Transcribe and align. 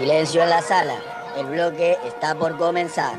Silencio 0.00 0.42
en 0.42 0.48
la 0.48 0.62
sala. 0.62 0.94
El 1.36 1.44
bloque 1.44 1.98
está 2.06 2.34
por 2.34 2.56
comenzar. 2.56 3.16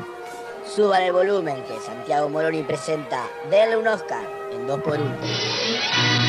Suban 0.66 1.04
el 1.04 1.12
volumen 1.12 1.62
que 1.62 1.78
Santiago 1.78 2.28
Moroni 2.28 2.64
presenta 2.64 3.22
Denle 3.48 3.76
un 3.76 3.86
Oscar 3.86 4.24
en 4.50 4.66
2x1. 4.66 6.21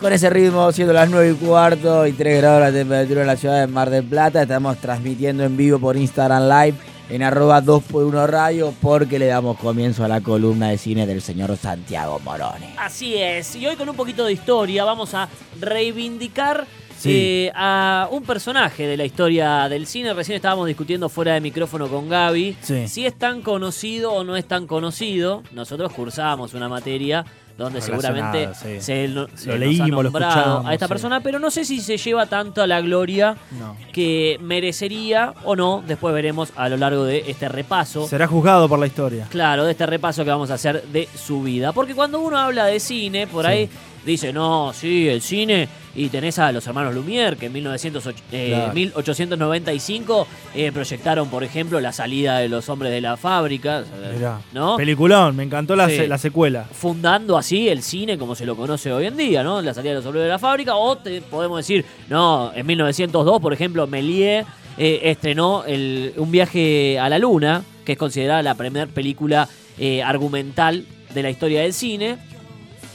Con 0.00 0.12
ese 0.14 0.30
ritmo, 0.30 0.72
siendo 0.72 0.94
las 0.94 1.10
9 1.10 1.32
y 1.32 1.44
cuarto 1.44 2.06
y 2.06 2.12
3 2.12 2.40
grados 2.40 2.60
la 2.60 2.72
temperatura 2.72 3.20
en 3.20 3.26
la 3.26 3.36
ciudad 3.36 3.60
de 3.60 3.66
Mar 3.66 3.90
del 3.90 4.04
Plata, 4.04 4.42
estamos 4.42 4.78
transmitiendo 4.78 5.44
en 5.44 5.58
vivo 5.58 5.78
por 5.78 5.94
Instagram 5.96 6.44
Live 6.48 6.78
en 7.10 7.22
arroba 7.22 7.60
2x1 7.62 8.26
radio 8.26 8.72
porque 8.80 9.18
le 9.18 9.26
damos 9.26 9.58
comienzo 9.58 10.02
a 10.02 10.08
la 10.08 10.22
columna 10.22 10.70
de 10.70 10.78
cine 10.78 11.06
del 11.06 11.20
señor 11.20 11.54
Santiago 11.58 12.18
Moroni. 12.20 12.66
Así 12.78 13.14
es, 13.16 13.54
y 13.56 13.66
hoy 13.66 13.76
con 13.76 13.90
un 13.90 13.96
poquito 13.96 14.24
de 14.24 14.32
historia 14.32 14.84
vamos 14.84 15.12
a 15.12 15.28
reivindicar 15.60 16.66
Sí. 16.96 17.12
eh, 17.46 17.52
a 17.54 18.08
un 18.10 18.22
personaje 18.24 18.86
de 18.86 18.94
la 18.98 19.06
historia 19.06 19.70
del 19.70 19.86
cine. 19.86 20.12
Recién 20.12 20.36
estábamos 20.36 20.66
discutiendo 20.66 21.08
fuera 21.08 21.32
de 21.32 21.40
micrófono 21.40 21.88
con 21.88 22.10
Gaby 22.10 22.56
Sí. 22.60 22.88
si 22.88 23.06
es 23.06 23.14
tan 23.18 23.40
conocido 23.40 24.12
o 24.12 24.22
no 24.22 24.36
es 24.36 24.44
tan 24.46 24.66
conocido. 24.66 25.42
Nosotros 25.52 25.92
cursábamos 25.94 26.52
una 26.52 26.68
materia 26.68 27.24
donde 27.64 27.80
seguramente 27.80 28.48
sí. 28.54 28.80
se, 28.80 29.08
lo, 29.08 29.28
se 29.36 29.50
Lo 29.50 29.56
leímos, 29.58 30.00
ha 30.00 30.02
nombrado 30.02 30.66
a 30.66 30.72
esta 30.72 30.86
sí. 30.86 30.88
persona, 30.88 31.20
pero 31.20 31.38
no 31.38 31.50
sé 31.50 31.64
si 31.64 31.80
se 31.80 31.96
lleva 31.96 32.26
tanto 32.26 32.62
a 32.62 32.66
la 32.66 32.80
gloria 32.80 33.36
No. 33.58 33.76
que 33.92 34.38
merecería 34.40 35.34
o 35.44 35.54
no. 35.56 35.82
Después 35.86 36.14
veremos 36.14 36.52
a 36.56 36.68
lo 36.68 36.76
largo 36.76 37.04
de 37.04 37.24
este 37.28 37.48
repaso. 37.48 38.06
Será 38.08 38.26
juzgado 38.26 38.68
por 38.68 38.78
la 38.78 38.86
historia. 38.86 39.26
Claro, 39.30 39.64
de 39.64 39.72
este 39.72 39.86
repaso 39.86 40.24
que 40.24 40.30
vamos 40.30 40.50
a 40.50 40.54
hacer 40.54 40.82
de 40.84 41.08
su 41.14 41.42
vida. 41.42 41.72
Porque 41.72 41.94
cuando 41.94 42.20
uno 42.20 42.36
habla 42.38 42.66
de 42.66 42.80
cine, 42.80 43.26
por 43.26 43.44
Sí. 43.44 43.50
ahí 43.50 43.68
dice, 44.04 44.32
no, 44.32 44.72
sí, 44.72 45.08
el 45.08 45.20
cine. 45.22 45.68
Y 45.94 46.08
tenés 46.08 46.38
a 46.38 46.52
los 46.52 46.64
hermanos 46.66 46.94
Lumière, 46.94 47.36
que 47.36 47.46
en 47.46 47.52
1908 47.52 48.22
eh, 48.30 48.48
Claro. 48.54 48.72
1895 48.74 50.26
eh, 50.54 50.70
proyectaron, 50.72 51.28
por 51.28 51.42
ejemplo, 51.44 51.80
la 51.80 51.92
salida 51.92 52.38
de 52.38 52.48
los 52.48 52.68
hombres 52.68 52.92
de 52.92 53.00
la 53.00 53.16
fábrica. 53.16 53.80
eh, 53.80 54.12
Mirá. 54.16 54.40
¿No? 54.52 54.76
Peliculón, 54.76 55.34
me 55.36 55.42
encantó 55.42 55.74
la, 55.74 55.88
Sí. 55.88 55.96
se- 55.96 56.08
la 56.08 56.18
secuela. 56.18 56.64
fundando 56.72 57.36
así 57.36 57.68
el 57.68 57.82
cine 57.82 58.16
como 58.18 58.34
se 58.34 58.46
lo 58.46 58.54
conoce 58.56 58.92
hoy 58.92 59.06
en 59.06 59.16
día, 59.16 59.42
¿no? 59.42 59.60
La 59.62 59.74
salida 59.74 59.90
de 59.92 59.96
los 59.96 60.06
obreros 60.06 60.24
de 60.24 60.30
la 60.30 60.38
fábrica. 60.38 60.76
O 60.76 60.96
te 60.96 61.20
podemos 61.22 61.58
decir, 61.58 61.84
no, 62.08 62.52
en 62.54 62.64
1902, 62.66 63.40
por 63.40 63.52
ejemplo, 63.52 63.86
Méliès 63.86 64.46
eh, 64.78 65.00
estrenó 65.04 65.64
el- 65.66 66.12
un 66.16 66.30
viaje 66.30 66.98
a 66.98 67.08
la 67.08 67.18
luna, 67.18 67.62
que 67.84 67.92
es 67.92 67.98
considerada 67.98 68.42
la 68.42 68.54
primera 68.54 68.86
película 68.86 69.48
eh, 69.78 70.02
argumental 70.02 70.84
de 71.12 71.22
la 71.22 71.30
historia 71.30 71.62
del 71.62 71.72
cine. 71.72 72.16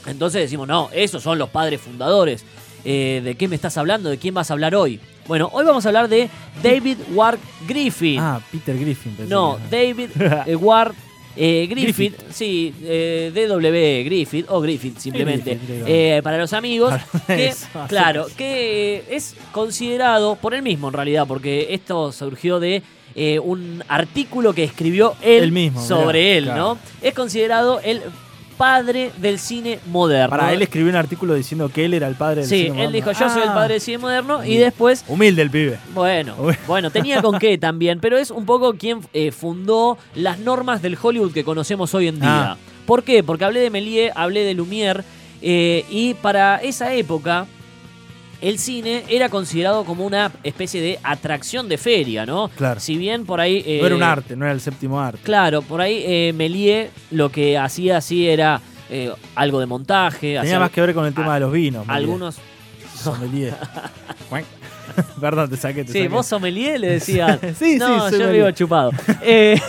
Entonces 0.08 0.42
decimos, 0.42 0.68
no, 0.68 0.90
esos 0.94 1.22
son 1.24 1.38
los 1.40 1.50
padres 1.50 1.82
fundadores. 1.82 2.46
Eh, 2.86 3.22
¿De 3.24 3.36
qué 3.36 3.48
me 3.48 3.56
estás 3.56 3.78
hablando? 3.78 4.10
¿De 4.10 4.18
quién 4.18 4.34
vas 4.34 4.50
a 4.50 4.54
hablar 4.54 4.76
hoy? 4.76 5.00
Bueno, 5.28 5.50
hoy 5.54 5.66
vamos 5.66 5.86
a 5.86 5.90
hablar 5.90 6.08
de 6.08 6.30
David 6.62 6.98
Ward 7.14 7.40
Griffin. 7.68 8.20
Ah, 8.20 8.40
Peter 8.52 8.78
Griffin. 8.78 9.18
No, 9.28 9.58
que. 9.70 9.76
David 9.76 10.10
eh, 10.46 10.56
Ward 10.60 10.94
eh, 11.38 11.68
Griffith, 11.70 12.16
sí, 12.32 12.74
eh, 12.84 13.32
DW 13.34 14.06
Griffith 14.06 14.46
o 14.50 14.62
Griffith 14.62 14.98
simplemente, 14.98 15.56
Griffith, 15.56 15.86
eh, 15.88 16.22
para 16.24 16.38
los 16.38 16.54
amigos, 16.54 16.94
que, 17.28 17.54
claro, 17.90 18.28
que 18.38 19.04
es 19.10 19.36
considerado 19.52 20.36
por 20.36 20.54
él 20.54 20.62
mismo 20.62 20.88
en 20.88 20.94
realidad, 20.94 21.26
porque 21.28 21.74
esto 21.74 22.14
surgió 22.14 22.60
de 22.62 22.84
eh, 23.16 23.40
un 23.40 23.84
artículo 23.88 24.54
que 24.54 24.64
escribió 24.64 25.16
él 25.22 25.44
Él 25.44 25.52
mismo, 25.52 25.82
sobre 25.86 26.20
mirá, 26.20 26.38
él, 26.38 26.44
claro. 26.46 26.62
¿no? 26.62 26.78
Es 27.02 27.14
considerado 27.14 27.82
el 27.84 28.02
padre 28.58 29.12
del 29.18 29.40
cine 29.40 29.80
moderno. 29.88 30.30
Para 30.30 30.54
él 30.54 30.62
escribió 30.62 30.90
un 30.90 30.96
artículo 30.96 31.34
diciendo 31.34 31.70
que 31.70 31.86
él 31.86 31.94
era 31.94 32.08
el 32.08 32.16
padre 32.16 32.42
del 32.42 32.50
Sí, 32.50 32.56
cine 32.56 32.68
él 32.68 32.74
moderno. 32.76 32.92
dijo, 32.92 33.12
yo 33.12 33.30
soy 33.30 33.42
el 33.44 33.50
Ah, 33.50 33.54
padre 33.56 33.74
del 33.76 33.82
cine 33.82 33.98
moderno, 33.98 34.46
y 34.46 34.58
después 34.58 35.04
Humilde 35.08 35.42
el 35.42 35.50
pibe. 35.50 35.78
bueno, 35.94 36.36
bueno, 36.68 36.90
tenía 36.92 37.22
con 37.22 37.38
qué 37.40 37.58
también, 37.58 38.00
pero 38.00 38.18
es 38.18 38.32
un 38.32 38.46
poco 38.46 38.74
quien 38.76 39.00
eh, 39.14 39.32
fundó 39.32 39.98
las 40.16 40.40
normas 40.40 40.82
del 40.82 40.98
Hollywood 41.02 41.34
que 41.34 41.44
conocemos 41.44 41.94
hoy 41.94 42.08
en 42.08 42.20
día. 42.20 42.52
Ah. 42.54 42.58
¿Por 42.86 43.04
qué? 43.04 43.24
Porque 43.24 43.46
hablé 43.46 43.60
de 43.62 43.70
Méliès, 43.70 44.12
hablé 44.16 44.44
de 44.44 44.54
Lumière, 44.56 45.04
eh, 45.42 45.86
y 45.90 46.14
para 46.16 46.58
esa 46.58 46.94
época 46.94 47.46
el 48.42 48.60
cine 48.60 49.04
era 49.10 49.30
considerado 49.30 49.84
como 49.86 50.06
una 50.06 50.32
especie 50.44 50.82
de 50.82 51.00
atracción 51.04 51.68
de 51.70 51.78
feria, 51.78 52.26
¿no? 52.26 52.50
Claro. 52.56 52.80
Si 52.80 52.98
bien 52.98 53.26
por 53.26 53.40
ahí... 53.42 53.64
eh, 53.66 53.78
no 53.82 53.88
era 53.88 53.96
un 53.96 54.04
arte, 54.04 54.36
no 54.36 54.46
era 54.46 54.54
el 54.54 54.62
séptimo 54.62 55.00
arte. 55.00 55.20
Claro, 55.24 55.62
por 55.62 55.82
ahí 55.82 56.04
eh, 56.06 56.34
Méliès 56.36 56.90
lo 57.12 57.30
que 57.32 57.58
hacía 57.58 57.98
así 57.98 58.28
era 58.28 58.62
eh, 58.90 59.12
algo 59.36 59.60
de 59.60 59.66
montaje. 59.66 60.38
Tenía 60.40 60.60
más 60.60 60.72
que 60.72 60.82
ver 60.82 60.94
con 60.94 61.06
el 61.06 61.14
tema 61.14 61.32
a- 61.32 61.36
de 61.36 61.40
los 61.42 61.52
vinos. 61.52 61.86
Melié. 61.88 61.98
algunos... 61.98 62.38
Sommelier. 62.96 63.56
Perdón, 65.22 65.50
te 65.50 65.58
saqué, 65.58 65.84
te 65.84 65.92
Sí, 65.92 66.00
saqué. 66.00 66.08
vos 66.10 66.26
sommelier 66.26 66.80
le 66.80 66.90
decían. 66.92 67.40
Sí, 67.58 67.78
no, 67.78 68.10
sí, 68.10 68.18
yo 68.20 68.32
vivo 68.32 68.52
chupado. 68.52 68.92
Eh, 69.22 69.60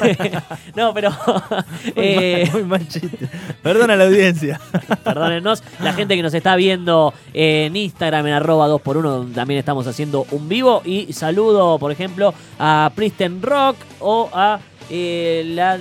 no, 0.75 0.93
pero. 0.93 1.11
Muy, 1.11 2.05
eh, 2.05 2.49
mal, 2.53 2.53
muy 2.53 2.65
mal 2.65 2.89
chiste. 2.89 3.29
Perdona 3.63 3.97
la 3.97 4.05
audiencia. 4.05 4.61
perdónennos. 5.03 5.63
La 5.81 5.93
gente 5.95 6.15
que 6.17 6.23
nos 6.23 6.35
está 6.35 6.57
viendo 6.57 7.15
en 7.33 7.75
Instagram, 7.75 8.27
en 8.27 8.33
arroba 8.35 8.69
2x1, 8.69 9.03
donde 9.03 9.35
también 9.35 9.59
estamos 9.59 9.87
haciendo 9.87 10.27
un 10.31 10.49
vivo. 10.49 10.83
Y 10.85 11.13
saludo, 11.13 11.79
por 11.79 11.91
ejemplo, 11.93 12.35
a 12.59 12.91
Pristen 12.95 13.41
Rock 13.43 13.77
o 14.01 14.29
a 14.33 14.59
eh, 14.91 15.43
la. 15.55 15.79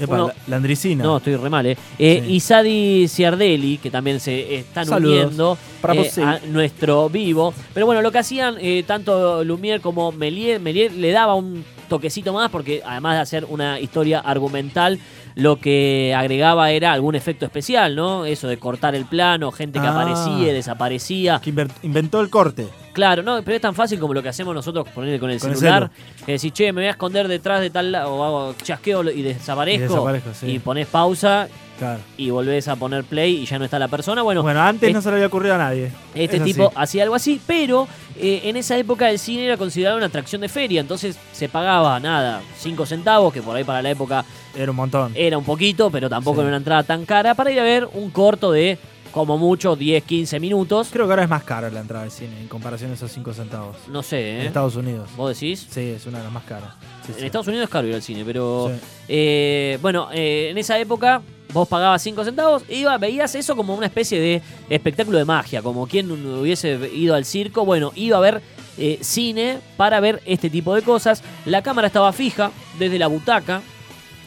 Epa, 0.00 0.06
Bueno, 0.06 0.26
la, 0.28 0.34
la 0.48 0.56
Andricina. 0.56 1.04
No, 1.04 1.18
estoy 1.18 1.36
re 1.36 1.50
mal, 1.50 1.66
¿eh? 1.66 1.76
eh 1.98 2.22
Sí. 2.26 2.32
Isadi 2.34 3.08
Ciardelli, 3.08 3.78
que 3.78 3.90
también 3.90 4.18
se 4.20 4.56
están 4.56 4.86
Saludos. 4.86 5.24
uniendo 5.26 5.58
eh, 5.94 6.10
a 6.22 6.40
nuestro 6.46 7.08
vivo. 7.08 7.52
Pero 7.74 7.86
bueno, 7.86 8.02
lo 8.02 8.10
que 8.10 8.18
hacían 8.18 8.56
eh, 8.60 8.82
tanto 8.86 9.44
Lumière 9.44 9.80
como 9.80 10.10
Méliès, 10.12 10.60
Méliès 10.60 10.92
le 10.94 11.10
daba 11.12 11.34
un 11.34 11.64
toquecito 11.88 12.32
más 12.32 12.50
porque 12.50 12.82
además 12.86 13.16
de 13.16 13.20
hacer 13.20 13.46
una 13.48 13.80
historia 13.80 14.20
argumental, 14.20 14.98
lo 15.34 15.56
que 15.56 16.14
agregaba 16.16 16.70
era 16.70 16.92
algún 16.92 17.14
efecto 17.14 17.44
especial, 17.44 17.96
¿no? 17.96 18.24
Eso 18.24 18.48
de 18.48 18.58
cortar 18.58 18.94
el 18.94 19.04
plano, 19.06 19.50
gente 19.52 19.80
que 19.80 19.86
Ah. 19.86 19.90
aparecía 20.00 20.50
y 20.50 20.54
desaparecía. 20.54 21.40
Que 21.42 21.52
inventó 21.82 22.20
el 22.20 22.30
corte. 22.30 22.68
Claro, 22.92 23.22
no, 23.22 23.40
pero 23.42 23.54
es 23.56 23.60
tan 23.62 23.74
fácil 23.74 24.00
como 24.00 24.12
lo 24.14 24.22
que 24.22 24.28
hacemos 24.30 24.54
nosotros 24.54 24.88
ponerle 24.88 25.20
con 25.20 25.30
el 25.30 25.38
Con 25.40 25.50
el 25.50 25.56
celular. 25.56 25.90
que 26.26 26.32
decís, 26.32 26.52
che, 26.52 26.72
me 26.72 26.80
voy 26.82 26.88
a 26.88 26.90
esconder 26.90 27.28
detrás 27.28 27.60
de 27.60 27.70
tal 27.70 27.92
lado, 27.92 28.12
o 28.14 28.24
hago 28.24 28.54
chasqueo 28.62 29.02
y 29.10 29.22
desaparezco. 29.22 29.84
Y 29.84 29.88
desaparezco, 29.88 30.30
sí. 30.34 30.46
y 30.48 30.58
pones 30.58 30.86
pausa 30.88 31.48
Claro. 31.78 32.00
y 32.18 32.28
volvés 32.30 32.68
a 32.68 32.76
poner 32.76 33.04
play 33.04 33.36
y 33.36 33.46
ya 33.46 33.58
no 33.58 33.64
está 33.64 33.78
la 33.78 33.88
persona. 33.88 34.22
Bueno, 34.22 34.42
Bueno, 34.42 34.60
antes 34.60 34.88
es- 34.88 34.94
no 34.94 35.00
se 35.00 35.08
le 35.08 35.14
había 35.14 35.28
ocurrido 35.28 35.54
a 35.54 35.58
nadie. 35.58 35.90
este 36.14 36.40
tipo 36.40 36.72
hacía 36.74 37.04
algo 37.04 37.14
así, 37.14 37.40
pero 37.46 37.86
eh, 38.16 38.42
en 38.44 38.56
esa 38.56 38.76
época 38.76 39.08
el 39.08 39.18
cine 39.18 39.46
era 39.46 39.56
considerado 39.56 39.96
una 39.96 40.06
atracción 40.06 40.42
de 40.42 40.48
feria, 40.50 40.80
entonces 40.80 41.16
se 41.32 41.48
pagaba 41.48 41.98
nada, 42.00 42.42
5 42.58 42.84
centavos, 42.86 43.32
que 43.32 43.40
por 43.40 43.56
ahí 43.56 43.64
para 43.64 43.80
la 43.80 43.90
época 43.90 44.24
Era 44.54 44.72
un 44.72 44.76
montón. 44.76 45.12
era 45.14 45.38
un 45.38 45.44
poquito, 45.44 45.90
pero 45.90 46.10
tampoco 46.10 46.36
Sí. 46.36 46.40
era 46.40 46.48
una 46.48 46.56
entrada 46.58 46.82
tan 46.82 47.06
cara, 47.06 47.34
para 47.34 47.50
ir 47.52 47.60
a 47.60 47.62
ver 47.62 47.88
un 47.94 48.10
corto 48.10 48.52
de 48.52 48.78
como 49.12 49.38
mucho 49.38 49.76
10, 49.76 50.04
15 50.04 50.40
minutos. 50.40 50.88
Creo 50.92 51.06
que 51.06 51.12
ahora 51.12 51.24
es 51.24 51.28
más 51.30 51.42
caro 51.44 51.70
la 51.70 51.80
entrada 51.80 52.04
de 52.04 52.10
cine 52.10 52.40
en 52.40 52.48
comparación 52.48 52.90
a 52.90 52.94
esos 52.94 53.10
5 53.12 53.32
centavos. 53.34 53.76
No 53.88 54.02
sé, 54.02 54.36
En 54.36 54.40
¿eh? 54.42 54.46
Estados 54.46 54.76
Unidos. 54.76 55.10
¿Vos 55.16 55.38
decís? 55.38 55.66
Sí, 55.70 55.80
es 55.80 56.06
una 56.06 56.18
de 56.18 56.24
las 56.24 56.32
más 56.32 56.44
caras. 56.44 56.74
Sí, 57.06 57.12
En 57.12 57.18
sí. 57.20 57.26
Estados 57.26 57.48
Unidos 57.48 57.64
es 57.64 57.70
caro 57.70 57.86
ir 57.88 57.94
al 57.94 58.02
cine, 58.02 58.22
pero 58.24 58.70
Sí. 58.74 58.80
eh, 59.08 59.78
bueno, 59.82 60.08
eh, 60.12 60.48
en 60.50 60.58
esa 60.58 60.78
época 60.78 61.22
vos 61.52 61.66
pagabas 61.66 62.00
5 62.02 62.24
centavos, 62.24 62.62
iba, 62.68 62.96
veías 62.98 63.34
eso 63.34 63.56
como 63.56 63.74
una 63.74 63.86
especie 63.86 64.20
de 64.20 64.40
espectáculo 64.68 65.18
de 65.18 65.24
magia, 65.24 65.62
como 65.62 65.86
quien 65.88 66.10
hubiese 66.10 66.78
ido 66.94 67.14
al 67.16 67.24
circo, 67.24 67.64
bueno, 67.64 67.90
iba 67.96 68.16
a 68.18 68.20
ver 68.20 68.40
eh, 68.78 68.98
cine 69.02 69.58
para 69.76 69.98
ver 69.98 70.22
este 70.26 70.48
tipo 70.48 70.74
de 70.74 70.82
cosas. 70.82 71.22
La 71.44 71.60
cámara 71.62 71.88
estaba 71.88 72.12
fija 72.12 72.52
desde 72.78 72.98
la 73.00 73.08
butaca, 73.08 73.62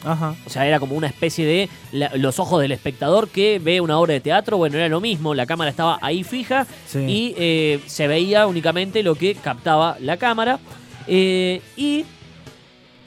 Ajá. 0.05 0.35
O 0.45 0.49
sea, 0.49 0.65
era 0.67 0.79
como 0.79 0.95
una 0.95 1.07
especie 1.07 1.45
de 1.45 1.69
la- 1.91 2.11
los 2.15 2.39
ojos 2.39 2.61
del 2.61 2.71
espectador 2.71 3.29
que 3.29 3.59
ve 3.59 3.81
una 3.81 3.97
obra 3.99 4.13
de 4.13 4.19
teatro. 4.19 4.57
Bueno, 4.57 4.77
era 4.77 4.89
lo 4.89 4.99
mismo. 5.01 5.33
La 5.33 5.45
cámara 5.45 5.69
estaba 5.69 5.97
ahí 6.01 6.23
fija 6.23 6.65
Sí. 6.87 6.99
y 6.99 7.35
eh, 7.37 7.79
se 7.87 8.07
veía 8.07 8.47
únicamente 8.47 9.01
lo 9.03 9.15
que 9.15 9.35
captaba 9.35 9.97
la 9.99 10.17
cámara. 10.17 10.59
Eh, 11.07 11.61
y, 11.77 12.05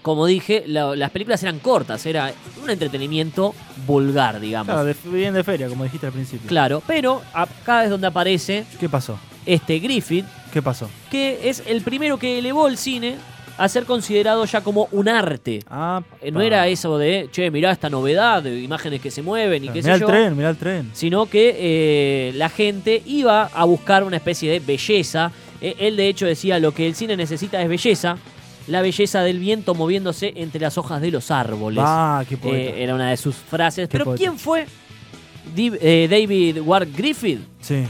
como 0.02 0.26
dije, 0.26 0.64
la- 0.66 0.94
las 0.96 1.10
películas 1.10 1.42
eran 1.42 1.58
cortas. 1.58 2.04
Era 2.06 2.32
un 2.62 2.70
entretenimiento 2.70 3.54
vulgar, 3.86 4.38
digamos. 4.40 4.66
Claro, 4.72 4.84
de, 4.84 4.94
bien 5.10 5.34
de 5.34 5.42
feria, 5.44 5.68
como 5.68 5.84
dijiste 5.84 6.06
al 6.06 6.12
principio. 6.12 6.48
Claro, 6.48 6.82
pero 6.86 7.22
acá 7.34 7.84
es 7.84 7.90
donde 7.90 8.06
aparece 8.06 8.64
¿Qué 8.78 8.88
pasó? 8.88 9.18
este 9.44 9.78
Griffith, 9.80 10.24
¿Qué 10.52 10.62
pasó? 10.62 10.88
que 11.10 11.48
es 11.48 11.62
el 11.66 11.82
primero 11.82 12.18
que 12.18 12.38
elevó 12.38 12.68
el 12.68 12.78
cine 12.78 13.16
a 13.58 13.68
ser 13.68 13.84
considerado 13.84 14.44
ya 14.44 14.60
como 14.60 14.88
un 14.92 15.08
arte. 15.08 15.60
Ah, 15.68 16.02
No 16.32 16.40
era 16.40 16.66
eso 16.68 16.98
de, 16.98 17.28
che, 17.32 17.50
mirá 17.50 17.72
esta 17.72 17.88
novedad, 17.88 18.42
de 18.42 18.60
imágenes 18.60 19.00
que 19.00 19.10
se 19.10 19.22
mueven 19.22 19.64
y 19.64 19.68
qué 19.68 19.74
Mirá 19.82 19.84
sé 19.84 19.92
el 19.94 20.00
yo. 20.00 20.06
tren, 20.06 20.36
mirá 20.36 20.50
el 20.50 20.56
tren. 20.56 20.90
Sino 20.92 21.26
que 21.26 21.56
eh, 21.58 22.32
la 22.34 22.48
gente 22.48 23.02
iba 23.06 23.44
a 23.44 23.64
buscar 23.64 24.04
una 24.04 24.16
especie 24.16 24.50
de 24.50 24.60
belleza. 24.60 25.32
Eh, 25.60 25.74
él 25.78 25.96
de 25.96 26.08
hecho 26.08 26.26
decía, 26.26 26.58
lo 26.58 26.72
que 26.72 26.86
el 26.86 26.94
cine 26.94 27.16
necesita 27.16 27.60
es 27.62 27.68
belleza. 27.68 28.18
La 28.68 28.82
belleza 28.82 29.22
del 29.22 29.38
viento 29.38 29.74
moviéndose 29.74 30.32
entre 30.36 30.60
las 30.60 30.76
hojas 30.76 31.00
de 31.00 31.10
los 31.12 31.30
árboles. 31.30 31.82
Ah, 31.86 32.24
qué 32.28 32.36
poeta. 32.36 32.76
Eh, 32.76 32.82
era 32.82 32.94
una 32.94 33.10
de 33.10 33.16
sus 33.16 33.36
frases. 33.36 33.88
Qué 33.88 33.92
Pero 33.92 34.04
poeta. 34.06 34.18
¿quién 34.18 34.38
fue 34.38 34.66
David 35.54 36.58
Ward 36.64 36.88
Griffith? 36.96 37.40
sí. 37.60 37.84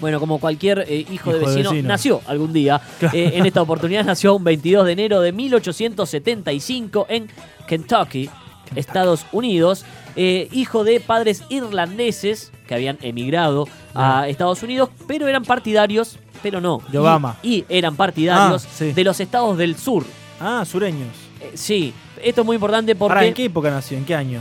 Bueno, 0.00 0.18
como 0.20 0.38
cualquier 0.40 0.84
eh, 0.88 1.06
hijo, 1.10 1.10
de, 1.10 1.14
Hijo 1.14 1.30
de 1.32 1.38
vecino, 1.56 1.70
vecino. 1.72 1.88
nació 1.88 2.20
algún 2.26 2.52
día. 2.52 2.80
Claro. 2.98 3.16
Eh, 3.16 3.32
en 3.34 3.46
esta 3.46 3.60
oportunidad 3.62 4.04
nació 4.04 4.34
un 4.34 4.44
22 4.44 4.86
de 4.86 4.92
enero 4.92 5.20
de 5.20 5.32
1875 5.32 7.06
en 7.08 7.28
Kentucky, 7.66 8.30
Estados 8.74 9.26
Unidos. 9.32 9.84
Eh, 10.16 10.48
hijo 10.52 10.84
de 10.84 11.00
padres 11.00 11.44
irlandeses 11.50 12.50
que 12.66 12.74
habían 12.74 12.98
emigrado 13.02 13.68
a 13.94 14.28
Estados 14.28 14.62
Unidos, 14.62 14.88
pero 15.06 15.28
eran 15.28 15.44
partidarios, 15.44 16.18
pero 16.42 16.60
no. 16.60 16.80
De 16.90 16.98
Obama. 16.98 17.36
Y, 17.42 17.58
y 17.58 17.64
eran 17.68 17.94
partidarios 17.96 18.64
Ah, 18.64 18.68
sí. 18.74 18.92
de 18.92 19.04
los 19.04 19.20
estados 19.20 19.56
del 19.56 19.76
sur. 19.76 20.04
Ah, 20.40 20.64
sureños. 20.66 21.08
Sí, 21.54 21.92
esto 22.22 22.40
es 22.42 22.46
muy 22.46 22.54
importante 22.56 22.94
porque 22.96 23.26
¿en 23.26 23.34
qué 23.34 23.44
época 23.44 23.70
nació? 23.70 23.98
¿En 23.98 24.04
qué 24.04 24.14
año? 24.14 24.40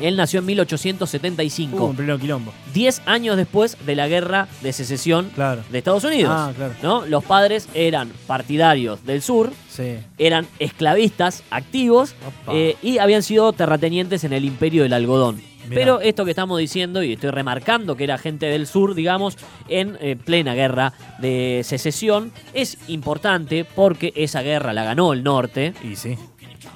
Él 0.00 0.16
nació 0.16 0.40
en 0.40 0.46
1875, 0.46 1.84
Uh, 1.86 1.90
en 1.90 1.96
pleno 1.96 2.18
quilombo. 2.18 2.52
10 2.72 3.02
años 3.06 3.36
después 3.36 3.76
de 3.86 3.94
la 3.96 4.08
guerra 4.08 4.48
de 4.62 4.72
secesión 4.72 5.30
Claro. 5.34 5.62
de 5.70 5.78
Estados 5.78 6.04
Unidos. 6.04 6.32
Ah, 6.34 6.52
claro. 6.56 6.74
¿no? 6.82 7.06
Los 7.06 7.24
padres 7.24 7.68
eran 7.74 8.10
partidarios 8.26 9.04
del 9.04 9.22
sur, 9.22 9.52
Sí. 9.70 9.96
eran 10.18 10.46
esclavistas 10.58 11.42
activos 11.50 12.14
eh, 12.52 12.76
y 12.82 12.98
habían 12.98 13.22
sido 13.22 13.52
terratenientes 13.52 14.24
en 14.24 14.32
el 14.32 14.44
imperio 14.44 14.82
del 14.84 14.92
algodón. 14.92 15.40
Mirá. 15.66 15.74
Pero 15.80 16.00
esto 16.02 16.26
que 16.26 16.30
estamos 16.30 16.58
diciendo, 16.58 17.02
y 17.02 17.14
estoy 17.14 17.30
remarcando 17.30 17.96
que 17.96 18.04
era 18.04 18.18
gente 18.18 18.44
del 18.46 18.66
sur, 18.66 18.94
digamos, 18.94 19.38
en 19.70 19.96
eh, 19.98 20.14
plena 20.14 20.52
guerra 20.54 20.92
de 21.20 21.62
secesión, 21.64 22.32
es 22.52 22.76
importante 22.86 23.64
porque 23.64 24.12
esa 24.14 24.42
guerra 24.42 24.74
la 24.74 24.84
ganó 24.84 25.14
el 25.14 25.22
norte, 25.24 25.72
Y 25.82 25.96
sí. 25.96 26.16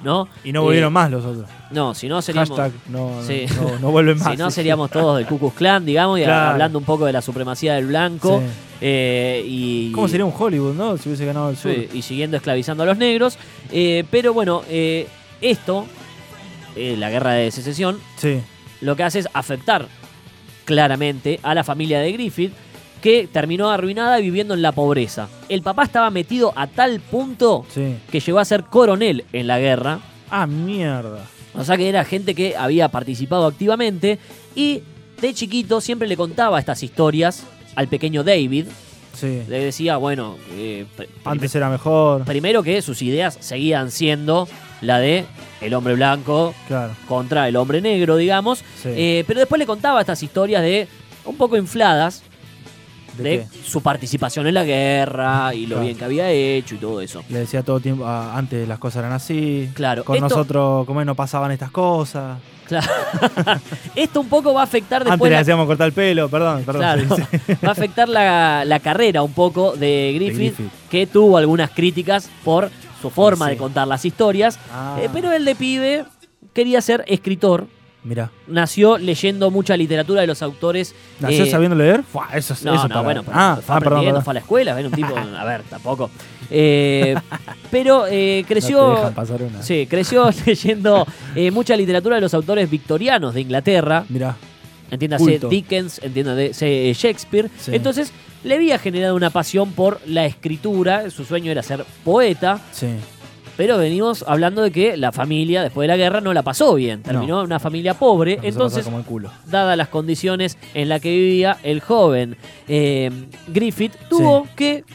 ¿No? 0.03 0.27
Y 0.43 0.51
no 0.51 0.61
volvieron 0.63 0.91
Eh, 0.91 0.93
más 0.93 1.11
los 1.11 1.25
otros. 1.25 1.49
No, 1.71 1.93
si 1.93 2.07
no 2.07 2.21
seríamos... 2.21 2.49
Hashtag 2.57 2.71
no, 2.89 3.15
no, 3.17 3.23
Sí. 3.23 3.45
no, 3.55 3.79
no 3.79 3.91
vuelven 3.91 4.17
más. 4.19 4.31
Si 4.31 4.37
no, 4.37 4.49
seríamos 4.51 4.89
todos 4.91 5.17
del 5.17 5.27
Ku 5.27 5.37
Klux 5.39 5.55
Klan, 5.55 5.85
digamos, 5.85 6.19
y 6.19 6.23
Claro. 6.23 6.51
hablando 6.51 6.79
un 6.79 6.85
poco 6.85 7.05
de 7.05 7.13
la 7.13 7.21
supremacía 7.21 7.75
del 7.75 7.87
blanco. 7.87 8.39
Sí. 8.39 8.45
eh, 8.81 9.43
y, 9.45 9.91
¿Cómo 9.91 10.07
sería 10.07 10.25
un 10.25 10.33
Hollywood, 10.37 10.73
no? 10.75 10.97
Si 10.97 11.09
hubiese 11.09 11.25
ganado 11.25 11.49
el 11.49 11.57
sur. 11.57 11.71
Sí, 11.73 11.89
y 11.93 12.01
siguiendo 12.01 12.37
esclavizando 12.37 12.83
a 12.83 12.85
los 12.85 12.97
negros. 12.97 13.37
Eh, 13.71 14.03
pero 14.09 14.33
bueno, 14.33 14.63
esto, 15.41 15.85
la 16.75 17.09
guerra 17.09 17.33
de 17.33 17.51
secesión, 17.51 17.99
Sí. 18.17 18.39
lo 18.81 18.95
que 18.95 19.03
hace 19.03 19.19
es 19.19 19.27
afectar 19.33 19.87
claramente 20.65 21.39
a 21.43 21.53
la 21.55 21.63
familia 21.63 21.99
de 21.99 22.11
Griffith, 22.11 22.53
que 23.01 23.27
terminó 23.31 23.69
arruinada 23.69 24.19
y 24.19 24.23
viviendo 24.23 24.53
en 24.53 24.61
la 24.61 24.71
pobreza. 24.71 25.27
El 25.47 25.61
papá 25.61 25.83
estaba 25.83 26.09
metido 26.09 26.53
a 26.55 26.67
tal 26.67 26.99
punto 26.99 27.65
Sí. 27.69 27.95
que 28.11 28.19
llegó 28.19 28.39
a 28.39 28.45
ser 28.45 28.63
coronel 28.65 29.25
en 29.33 29.47
la 29.47 29.59
guerra. 29.59 29.99
Ah, 30.29 30.45
mierda. 30.47 31.25
O 31.55 31.63
sea 31.63 31.77
que 31.77 31.89
era 31.89 32.03
gente 32.05 32.35
que 32.35 32.55
había 32.55 32.89
participado 32.89 33.47
activamente 33.47 34.19
y 34.55 34.81
de 35.19 35.33
chiquito 35.33 35.81
siempre 35.81 36.07
le 36.07 36.15
contaba 36.15 36.59
estas 36.59 36.83
historias 36.83 37.43
al 37.75 37.87
pequeño 37.87 38.23
David. 38.23 38.65
Sí. 39.13 39.41
Le 39.49 39.65
decía, 39.65 39.97
bueno, 39.97 40.37
eh, 40.53 40.85
Antes 41.25 41.53
era 41.55 41.69
mejor. 41.69 42.23
primero 42.25 42.63
que 42.63 42.81
sus 42.81 43.01
ideas 43.01 43.37
seguían 43.41 43.91
siendo 43.91 44.47
la 44.81 44.99
de 44.99 45.25
el 45.59 45.73
hombre 45.73 45.95
blanco 45.95 46.53
Claro. 46.67 46.93
contra 47.07 47.47
el 47.47 47.55
hombre 47.57 47.81
negro, 47.81 48.15
digamos. 48.15 48.59
Sí. 48.81 48.89
Eh, 48.93 49.23
pero 49.27 49.39
después 49.39 49.59
le 49.59 49.65
contaba 49.65 49.99
estas 49.99 50.21
historias 50.23 50.61
de 50.61 50.87
un 51.25 51.35
poco 51.35 51.57
infladas 51.57 52.23
¿De 53.23 53.47
su 53.65 53.81
participación 53.81 54.47
en 54.47 54.53
la 54.53 54.63
guerra 54.63 55.53
y 55.53 55.61
lo 55.61 55.75
Claro. 55.75 55.81
bien 55.85 55.97
que 55.97 56.05
había 56.05 56.29
hecho 56.31 56.75
y 56.75 56.77
todo 56.77 57.01
eso. 57.01 57.23
Le 57.29 57.39
decía 57.39 57.63
todo 57.63 57.79
tiempo, 57.79 58.05
ah, 58.05 58.37
antes 58.37 58.67
las 58.67 58.79
cosas 58.79 58.99
eran 58.99 59.11
así. 59.13 59.69
Claro, 59.73 60.03
Con 60.03 60.15
esto- 60.15 60.29
nosotros, 60.29 60.85
como 60.85 60.99
es, 61.01 61.05
no 61.05 61.15
pasaban 61.15 61.51
estas 61.51 61.71
cosas. 61.71 62.37
Claro. 62.67 62.87
Esto 63.95 64.21
un 64.21 64.29
poco 64.29 64.53
va 64.53 64.61
a 64.61 64.63
afectar 64.65 65.01
Antes 65.01 65.13
después 65.13 65.29
le 65.31 65.35
la- 65.37 65.41
hacíamos 65.41 65.65
cortar 65.65 65.87
el 65.87 65.93
pelo, 65.93 66.29
perdón, 66.29 66.63
perdón. 66.63 66.81
Claro, 66.81 67.15
sí, 67.15 67.23
sí. 67.47 67.53
va 67.65 67.69
a 67.69 67.71
afectar 67.71 68.07
la, 68.07 68.63
la 68.65 68.79
carrera 68.79 69.23
un 69.23 69.33
poco 69.33 69.71
de 69.75 70.11
Griffith, 70.15 70.55
Griffith. 70.55 70.71
que 70.89 71.07
tuvo 71.07 71.37
algunas 71.37 71.71
críticas 71.71 72.29
por 72.43 72.69
su 73.01 73.09
forma 73.09 73.45
Sí. 73.45 73.51
de 73.53 73.57
contar 73.57 73.87
las 73.87 74.05
historias. 74.05 74.59
Ah. 74.71 74.97
Eh, 75.01 75.09
pero 75.11 75.31
él 75.31 75.45
de 75.45 75.55
pibe 75.55 76.05
quería 76.53 76.79
ser 76.81 77.03
escritor. 77.07 77.67
Mirá. 78.03 78.31
Nació 78.47 78.97
leyendo 78.97 79.51
mucha 79.51 79.75
literatura 79.75 80.21
de 80.21 80.27
los 80.27 80.41
autores. 80.41 80.95
¿Nació 81.19 81.43
eh, 81.43 81.49
sabiendo 81.51 81.75
leer? 81.75 82.01
Fua, 82.03 82.29
eso, 82.33 82.53
es- 82.53 82.63
No, 82.63 82.73
eso 82.73 82.83
no, 82.83 82.89
para- 82.89 83.01
bueno, 83.01 83.23
ah, 83.27 83.59
fue 83.61 83.75
ah, 83.75 83.79
perdón, 83.79 83.93
aprendiendo, 83.99 84.05
perdón. 84.19 84.23
fue 84.23 84.31
a 84.31 84.33
la 84.35 84.39
escuela, 84.39 84.79
era 84.79 84.87
un 84.87 84.93
tipo, 84.93 85.15
a 85.37 85.43
ver, 85.45 85.63
tampoco. 85.69 86.09
Eh, 86.49 87.15
pero 87.69 88.05
eh, 88.09 88.43
creció, 88.47 89.11
una. 89.11 89.61
sí, 89.61 89.85
creció 89.89 90.29
leyendo 90.45 91.05
mucha 91.51 91.75
literatura 91.75 92.15
de 92.15 92.21
los 92.21 92.33
autores 92.33 92.69
victorianos 92.69 93.33
de 93.33 93.41
Inglaterra, 93.41 94.05
Mirá. 94.09 94.35
entiéndase 94.89 95.23
Culto. 95.25 95.49
Dickens, 95.49 95.99
entiéndase 96.01 96.93
Shakespeare. 96.93 97.49
Sí. 97.59 97.71
Entonces 97.75 98.11
le 98.43 98.55
había 98.55 98.79
generado 98.79 99.15
una 99.15 99.29
pasión 99.29 99.73
por 99.73 99.99
la 100.07 100.25
escritura, 100.25 101.09
su 101.09 101.25
sueño 101.25 101.51
era 101.51 101.61
ser 101.61 101.85
poeta, 102.05 102.61
Sí. 102.71 102.87
Pero 103.59 103.77
venimos 103.77 104.23
hablando 104.25 104.61
de 104.61 104.71
que 104.71 104.95
la 104.95 105.11
familia 105.11 105.61
después 105.63 105.83
de 105.83 105.89
la 105.89 105.97
guerra 105.97 106.21
no 106.21 106.33
la 106.33 106.43
pasó 106.43 106.75
bien, 106.75 107.03
terminó 107.03 107.39
No. 107.39 107.43
una 107.43 107.59
familia 107.59 107.93
pobre, 107.93 108.39
entonces 108.41 108.85
como 108.85 108.99
el 108.99 109.03
culo. 109.03 109.29
dadas 109.47 109.75
las 109.75 109.89
condiciones 109.89 110.57
en 110.73 110.87
las 110.87 111.01
que 111.01 111.09
vivía 111.11 111.57
el 111.63 111.81
joven 111.81 112.37
eh, 112.69 113.11
Griffith, 113.49 113.91
tuvo 114.09 114.47
que 114.55 114.85